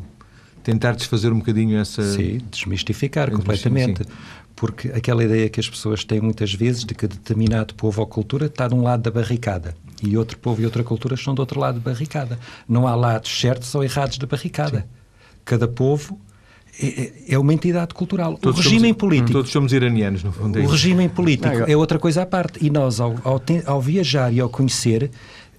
tentar 0.63 0.93
desfazer 0.93 1.31
um 1.31 1.39
bocadinho 1.39 1.77
essa. 1.77 2.03
Sim, 2.03 2.39
desmistificar 2.51 3.31
completamente. 3.31 4.03
Sim. 4.03 4.09
Porque 4.55 4.87
aquela 4.89 5.23
ideia 5.23 5.49
que 5.49 5.59
as 5.59 5.69
pessoas 5.69 6.03
têm 6.03 6.19
muitas 6.19 6.51
vezes 6.53 6.83
de 6.83 6.95
que 6.95 7.07
determinado 7.07 7.75
povo 7.75 8.01
ou 8.01 8.07
cultura 8.07 8.47
está 8.47 8.67
de 8.67 8.73
um 8.73 8.81
lado 8.81 9.03
da 9.03 9.11
barricada 9.11 9.75
e 10.01 10.17
outro 10.17 10.37
povo 10.39 10.61
e 10.61 10.65
outra 10.65 10.83
cultura 10.83 11.15
estão 11.15 11.35
do 11.35 11.39
outro 11.39 11.59
lado 11.59 11.79
da 11.79 11.91
barricada. 11.91 12.39
Não 12.67 12.87
há 12.87 12.95
lados 12.95 13.39
certos 13.39 13.73
ou 13.75 13.83
errados 13.83 14.17
da 14.17 14.25
barricada. 14.25 14.79
Sim. 14.79 14.85
Cada 15.45 15.67
povo 15.67 16.19
é, 16.79 16.87
é, 16.87 17.13
é 17.29 17.39
uma 17.39 17.53
entidade 17.53 17.93
cultural. 17.93 18.37
Todos 18.37 18.59
o 18.59 18.63
regime 18.63 18.87
somos, 18.87 18.97
político. 18.97 19.31
Todos 19.31 19.51
somos 19.51 19.73
iranianos, 19.73 20.23
no 20.23 20.31
fundo. 20.31 20.59
É 20.59 20.63
o 20.63 20.67
regime 20.67 21.07
político 21.09 21.63
é 21.67 21.75
outra 21.75 21.99
coisa 21.99 22.23
à 22.23 22.25
parte. 22.25 22.63
E 22.65 22.69
nós, 22.69 22.99
ao, 22.99 23.15
ao, 23.23 23.41
ao 23.65 23.81
viajar 23.81 24.33
e 24.33 24.39
ao 24.39 24.49
conhecer, 24.49 25.09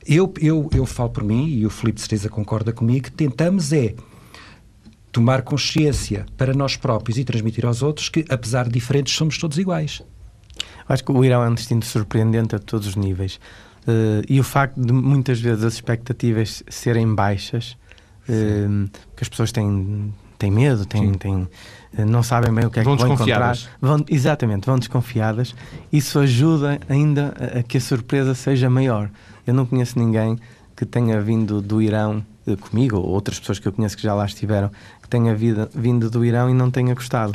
eu, 0.07 0.33
eu, 0.41 0.71
eu 0.75 0.87
falo 0.87 1.11
por 1.11 1.25
mim, 1.25 1.49
e 1.49 1.67
o 1.67 1.71
Filipe 1.71 1.97
de 1.97 2.01
Certeza 2.01 2.29
concorda 2.29 2.73
comigo, 2.73 3.11
tentamos 3.11 3.73
é 3.73 3.95
tomar 5.19 5.43
consciência 5.43 6.25
para 6.37 6.55
nós 6.55 6.77
próprios 6.77 7.19
e 7.19 7.25
transmitir 7.25 7.67
aos 7.67 7.83
outros 7.83 8.09
que, 8.09 8.25
apesar 8.29 8.67
de 8.67 8.71
diferentes, 8.71 9.13
somos 9.15 9.37
todos 9.37 9.59
iguais. 9.59 10.01
Acho 10.89 11.05
que 11.05 11.11
o 11.11 11.25
Irão 11.25 11.43
é 11.43 11.49
um 11.49 11.55
destino 11.55 11.83
surpreendente 11.83 12.55
a 12.55 12.59
todos 12.61 12.87
os 12.87 12.95
níveis. 12.95 13.41
Uh, 13.83 14.23
e 14.29 14.39
o 14.39 14.45
facto 14.45 14.81
de 14.81 14.93
muitas 14.93 15.41
vezes 15.41 15.65
as 15.65 15.75
expectativas 15.75 16.63
serem 16.69 17.13
baixas, 17.13 17.77
uh, 18.29 18.89
que 19.17 19.23
as 19.23 19.29
pessoas 19.29 19.51
têm, 19.51 20.15
têm 20.39 20.53
medo, 20.53 20.87
têm, 20.87 21.13
têm, 21.15 21.49
eh, 21.97 22.05
não 22.05 22.23
sabem 22.23 22.55
bem 22.55 22.67
o 22.67 22.71
que 22.71 22.79
é 22.79 22.85
vão 22.85 22.97
que 22.97 23.03
vão 23.03 23.15
encontrar. 23.15 23.59
Vão, 23.81 24.05
exatamente, 24.09 24.67
vão 24.67 24.79
desconfiadas. 24.79 25.53
Isso 25.93 26.21
ajuda 26.21 26.79
ainda 26.89 27.35
a, 27.37 27.59
a 27.59 27.63
que 27.65 27.77
a 27.77 27.81
surpresa 27.81 28.37
seja 28.37 28.71
maior. 28.71 29.11
Eu 29.45 29.53
não 29.53 29.67
conheço 29.67 29.99
ninguém 29.99 30.39
que 30.77 30.87
tenha 30.87 31.21
vindo 31.21 31.61
do 31.61 31.83
Irão 31.83 32.25
comigo, 32.57 32.97
ou 32.97 33.07
outras 33.09 33.39
pessoas 33.39 33.59
que 33.59 33.69
eu 33.69 33.73
conheço 33.73 33.97
que 33.97 34.03
já 34.03 34.15
lá 34.15 34.25
estiveram, 34.25 34.71
que 35.09 35.17
tenha 35.17 35.35
vida, 35.35 35.69
vindo 35.75 36.11
do 36.11 36.25
Irão 36.25 36.51
e 36.51 36.55
não 36.55 36.71
tenha 36.71 36.95
gostado. 36.95 37.33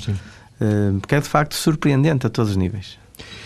Uh, 0.62 0.99
porque 0.99 1.15
é 1.15 1.19
de 1.19 1.27
facto 1.27 1.55
surpreendente 1.55 2.27
a 2.27 2.29
todos 2.29 2.51
os 2.51 2.57
níveis. 2.57 2.99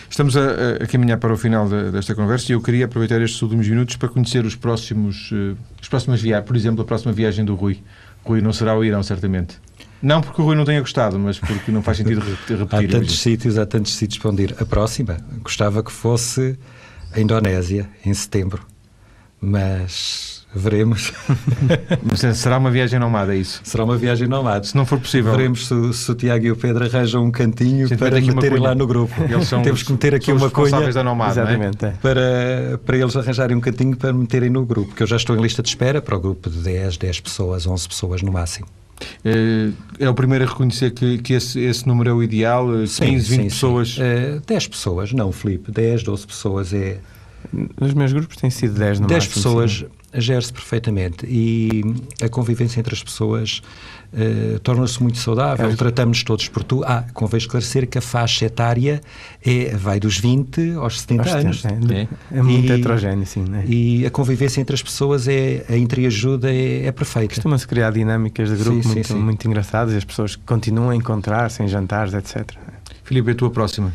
Estamos 0.08 0.36
a, 0.36 0.82
a 0.82 0.86
caminhar 0.86 1.18
para 1.18 1.32
o 1.32 1.36
final 1.36 1.68
de, 1.68 1.90
desta 1.90 2.14
conversa 2.14 2.52
e 2.52 2.54
eu 2.54 2.60
queria 2.60 2.84
aproveitar 2.84 3.20
estes 3.20 3.40
últimos 3.42 3.68
minutos 3.68 3.96
para 3.96 4.08
conhecer 4.08 4.44
os 4.44 4.54
próximos, 4.54 5.32
uh, 5.32 5.56
as 5.80 5.88
próximas 5.88 6.20
viagens, 6.20 6.46
por 6.46 6.56
exemplo, 6.56 6.82
a 6.82 6.84
próxima 6.84 7.12
viagem 7.12 7.44
do 7.44 7.54
Rui. 7.54 7.80
Rui 8.22 8.40
não 8.42 8.52
será 8.52 8.76
o 8.76 8.84
Irão, 8.84 9.02
certamente. 9.02 9.58
Não 10.00 10.20
porque 10.20 10.40
o 10.40 10.44
Rui 10.44 10.54
não 10.54 10.64
tenha 10.64 10.80
gostado, 10.80 11.18
mas 11.18 11.38
porque 11.38 11.72
não 11.72 11.82
faz 11.82 11.96
sentido 11.96 12.20
repetir. 12.48 12.62
há 12.62 12.98
tantos 13.00 13.18
sítios, 13.18 13.58
há 13.58 13.66
tantos 13.66 13.94
sítios 13.94 14.18
para 14.18 14.30
onde 14.30 14.42
ir. 14.44 14.54
A 14.60 14.66
próxima, 14.66 15.16
gostava 15.42 15.82
que 15.82 15.90
fosse 15.90 16.58
a 17.12 17.20
Indonésia, 17.20 17.88
em 18.04 18.12
setembro. 18.12 18.64
Mas 19.40 20.37
Veremos. 20.54 21.12
Mas 22.02 22.38
será 22.38 22.56
uma 22.58 22.70
viagem 22.70 22.98
nomada, 22.98 23.34
é 23.34 23.38
isso? 23.38 23.60
Será 23.64 23.84
uma 23.84 23.96
viagem 23.96 24.26
nomada. 24.26 24.64
Se 24.64 24.74
não 24.74 24.86
for 24.86 24.98
possível. 24.98 25.30
Veremos 25.32 25.68
se, 25.68 25.92
se 25.92 26.10
o 26.10 26.14
Tiago 26.14 26.46
e 26.46 26.50
o 26.50 26.56
Pedro 26.56 26.84
arranjam 26.84 27.24
um 27.24 27.30
cantinho 27.30 27.88
para 27.96 28.20
meterem 28.20 28.58
lá 28.58 28.74
no 28.74 28.86
grupo. 28.86 29.14
Eles 29.22 29.46
são 29.46 29.62
Temos 29.62 29.82
que 29.82 29.92
meter 29.92 30.14
aqui 30.14 30.32
uma 30.32 30.50
coisa 30.50 30.90
da 30.90 31.04
nomada, 31.04 31.40
é? 31.40 31.44
Exatamente, 31.44 31.84
é? 31.84 31.90
para, 32.00 32.80
para 32.84 32.96
eles 32.96 33.14
arranjarem 33.14 33.56
um 33.56 33.60
cantinho 33.60 33.96
para 33.96 34.12
meterem 34.12 34.48
no 34.48 34.64
grupo. 34.64 34.94
Que 34.94 35.02
eu 35.02 35.06
já 35.06 35.16
estou 35.16 35.36
em 35.36 35.40
lista 35.40 35.62
de 35.62 35.68
espera 35.68 36.00
para 36.00 36.16
o 36.16 36.20
grupo 36.20 36.48
de 36.48 36.58
10, 36.58 36.96
10 36.96 37.20
pessoas, 37.20 37.66
11 37.66 37.88
pessoas 37.88 38.22
no 38.22 38.32
máximo. 38.32 38.66
É, 39.24 39.70
é 40.00 40.10
o 40.10 40.14
primeiro 40.14 40.44
a 40.44 40.48
reconhecer 40.48 40.90
que, 40.90 41.18
que 41.18 41.34
esse, 41.34 41.60
esse 41.60 41.86
número 41.86 42.10
é 42.10 42.12
o 42.12 42.22
ideal? 42.22 42.86
Sim, 42.86 43.06
15, 43.06 43.30
20 43.30 43.40
sim, 43.40 43.48
pessoas? 43.48 43.94
Sim. 43.94 44.02
Uh, 44.38 44.42
10 44.46 44.68
pessoas, 44.68 45.12
não, 45.12 45.30
Filipe. 45.30 45.70
10, 45.70 46.02
12 46.02 46.26
pessoas 46.26 46.72
é. 46.72 46.98
Nos 47.52 47.94
meus 47.94 48.12
grupos 48.12 48.36
tem 48.36 48.50
sido 48.50 48.78
10 48.78 49.00
no 49.00 49.06
10 49.06 49.24
máximo. 49.24 49.34
pessoas. 49.34 49.84
Gere-se 50.14 50.50
perfeitamente 50.50 51.26
e 51.26 51.82
a 52.22 52.30
convivência 52.30 52.80
entre 52.80 52.94
as 52.94 53.02
pessoas 53.02 53.60
uh, 54.12 54.58
torna-se 54.60 55.02
muito 55.02 55.18
saudável. 55.18 55.68
É. 55.68 55.76
Tratamos 55.76 56.22
todos 56.22 56.48
por 56.48 56.64
tu. 56.64 56.82
Ah, 56.82 57.04
convém 57.12 57.36
esclarecer 57.36 57.86
que 57.86 57.98
a 57.98 58.00
faixa 58.00 58.46
etária 58.46 59.02
é, 59.44 59.76
vai 59.76 60.00
dos 60.00 60.18
20 60.18 60.76
aos 60.76 61.00
70 61.00 61.22
aos 61.22 61.32
anos. 61.44 61.64
É, 61.66 62.08
é 62.32 62.42
muito 62.42 62.72
e, 62.72 62.72
heterogéneo, 62.72 63.26
sim. 63.26 63.44
É? 63.52 63.64
E 63.66 64.06
a 64.06 64.10
convivência 64.10 64.62
entre 64.62 64.74
as 64.74 64.82
pessoas, 64.82 65.28
é, 65.28 65.66
a 65.68 65.76
entreajuda 65.76 66.50
é, 66.50 66.86
é 66.86 66.92
perfeita. 66.92 67.34
Costuma-se 67.34 67.68
criar 67.68 67.90
dinâmicas 67.90 68.48
de 68.48 68.56
grupo 68.56 68.82
sim, 68.82 68.88
muito, 68.88 69.08
sim, 69.08 69.14
sim. 69.14 69.20
muito 69.20 69.46
engraçadas 69.46 69.92
e 69.92 69.98
as 69.98 70.04
pessoas 70.04 70.36
continuam 70.36 70.88
a 70.88 70.96
encontrar-se 70.96 71.62
em 71.62 71.68
jantares, 71.68 72.14
etc. 72.14 72.50
Filipe, 73.04 73.32
a 73.32 73.34
tua 73.34 73.50
próxima. 73.50 73.92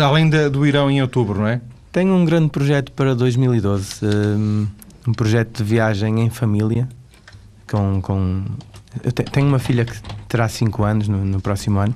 Além 0.00 0.30
da, 0.30 0.48
do 0.48 0.64
Irão 0.64 0.88
em 0.88 1.02
outubro, 1.02 1.40
não 1.40 1.48
é? 1.48 1.60
Tenho 1.92 2.14
um 2.14 2.24
grande 2.24 2.50
projeto 2.50 2.92
para 2.92 3.16
2012. 3.16 4.06
Um, 4.06 4.66
um 5.08 5.12
projeto 5.12 5.58
de 5.58 5.64
viagem 5.64 6.20
em 6.20 6.30
família 6.30 6.88
com, 7.68 8.00
com 8.00 8.44
eu 9.02 9.12
tenho 9.12 9.48
uma 9.48 9.58
filha 9.58 9.84
que 9.84 9.94
terá 10.28 10.48
5 10.48 10.84
anos 10.84 11.08
no, 11.08 11.24
no, 11.24 11.40
próximo 11.40 11.78
ano 11.78 11.94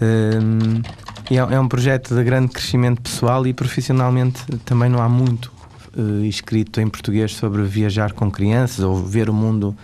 um, 0.00 0.82
e 1.30 1.38
é, 1.38 1.40
é, 1.40 1.60
um 1.60 1.68
projeto 1.68 2.14
de 2.14 2.22
grande 2.24 2.48
crescimento 2.48 3.00
pessoal 3.00 3.46
e 3.46 3.54
profissionalmente 3.54 4.44
também 4.64 4.90
não 4.90 5.00
há 5.00 5.08
muito 5.08 5.52
uh, 5.96 6.24
escrito 6.24 6.80
em 6.80 6.88
português 6.88 7.34
sobre 7.34 7.62
viajar 7.62 8.12
com 8.12 8.30
crianças 8.30 8.80
ou 8.80 8.96
ver 8.96 9.30
o 9.30 9.34
mundo 9.34 9.76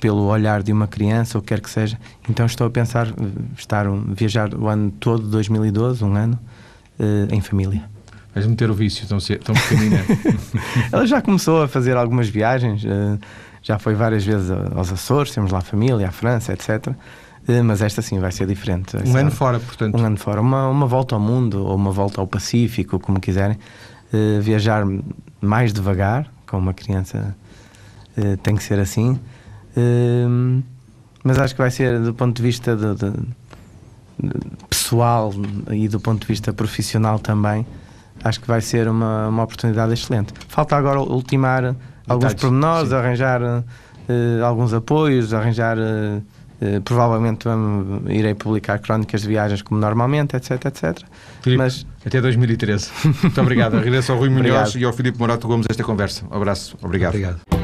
pelo 0.00 0.26
olhar 0.26 0.62
de 0.62 0.72
uma 0.72 0.86
criança 0.86 1.36
ou 1.36 1.42
quer 1.42 1.60
que 1.60 1.68
seja 1.68 1.98
então 2.28 2.46
estou 2.46 2.66
a 2.66 2.70
pensar 2.70 3.08
estar 3.58 3.88
um, 3.88 4.14
viajar 4.14 4.54
o 4.54 4.68
ano 4.68 4.90
todo 4.92 5.26
2012 5.28 6.04
um 6.04 6.14
ano 6.14 6.38
uh, 6.98 7.34
em 7.34 7.40
família 7.40 7.95
Vais 8.36 8.46
meter 8.46 8.70
o 8.70 8.74
vício 8.74 9.08
tão, 9.08 9.16
tão 9.18 9.54
pequenina. 9.54 10.04
Ela 10.92 11.06
já 11.06 11.22
começou 11.22 11.62
a 11.62 11.68
fazer 11.68 11.96
algumas 11.96 12.28
viagens, 12.28 12.84
eh, 12.84 13.18
já 13.62 13.78
foi 13.78 13.94
várias 13.94 14.26
vezes 14.26 14.50
aos 14.50 14.92
Açores, 14.92 15.32
temos 15.32 15.50
lá 15.50 15.60
a 15.60 15.62
família, 15.62 16.06
a 16.06 16.12
França, 16.12 16.52
etc. 16.52 16.88
Eh, 17.48 17.62
mas 17.62 17.80
esta 17.80 18.02
sim 18.02 18.18
vai 18.18 18.30
ser 18.30 18.46
diferente. 18.46 18.94
Um 19.06 19.16
ano 19.16 19.30
fora, 19.30 19.58
portanto. 19.58 19.98
Um 19.98 20.04
ano 20.04 20.18
fora. 20.18 20.42
Uma, 20.42 20.68
uma 20.68 20.86
volta 20.86 21.14
ao 21.14 21.20
mundo 21.20 21.64
ou 21.64 21.74
uma 21.74 21.90
volta 21.90 22.20
ao 22.20 22.26
Pacífico, 22.26 23.00
como 23.00 23.18
quiserem. 23.18 23.56
Uh, 24.12 24.40
viajar 24.42 24.84
mais 25.40 25.72
devagar, 25.72 26.30
com 26.46 26.58
uma 26.58 26.74
criança 26.74 27.34
tem 28.42 28.54
que 28.54 28.62
ser 28.62 28.78
assim. 28.78 29.18
Uh, 29.74 30.62
mas 31.24 31.38
acho 31.38 31.54
que 31.54 31.60
vai 31.62 31.70
ser 31.70 32.00
do 32.00 32.12
ponto 32.12 32.36
de 32.36 32.42
vista 32.42 32.76
de, 32.76 32.94
de 32.94 33.12
pessoal 34.68 35.32
e 35.70 35.88
do 35.88 35.98
ponto 35.98 36.20
de 36.20 36.26
vista 36.26 36.52
profissional 36.52 37.18
também 37.18 37.66
acho 38.22 38.40
que 38.40 38.46
vai 38.46 38.60
ser 38.60 38.88
uma, 38.88 39.28
uma 39.28 39.42
oportunidade 39.42 39.92
excelente. 39.92 40.32
Falta 40.48 40.76
agora 40.76 41.00
ultimar 41.00 41.62
Detalhes, 41.62 41.78
alguns 42.08 42.34
pormenores, 42.34 42.88
sim. 42.88 42.94
arranjar 42.94 43.42
uh, 43.42 44.44
alguns 44.44 44.72
apoios, 44.72 45.32
arranjar. 45.32 45.78
Uh, 45.78 46.22
uh, 46.60 46.80
provavelmente 46.82 47.48
um, 47.48 48.02
irei 48.08 48.34
publicar 48.34 48.78
crónicas 48.78 49.22
de 49.22 49.28
viagens 49.28 49.62
como 49.62 49.80
normalmente, 49.80 50.36
etc, 50.36 50.64
etc. 50.66 50.98
Filipe, 51.42 51.58
Mas... 51.58 51.86
Até 52.04 52.20
2013. 52.20 52.90
Muito 53.22 53.40
obrigado. 53.40 53.76
Agradeço 53.76 54.12
ao 54.12 54.18
Rui 54.18 54.28
Munhoz 54.28 54.74
e 54.74 54.84
ao 54.84 54.92
Filipe 54.92 55.18
Morato 55.18 55.46
Gomes 55.46 55.66
esta 55.68 55.82
conversa. 55.82 56.24
Um 56.30 56.36
abraço. 56.36 56.76
Obrigado. 56.82 57.14
Obrigado. 57.14 57.55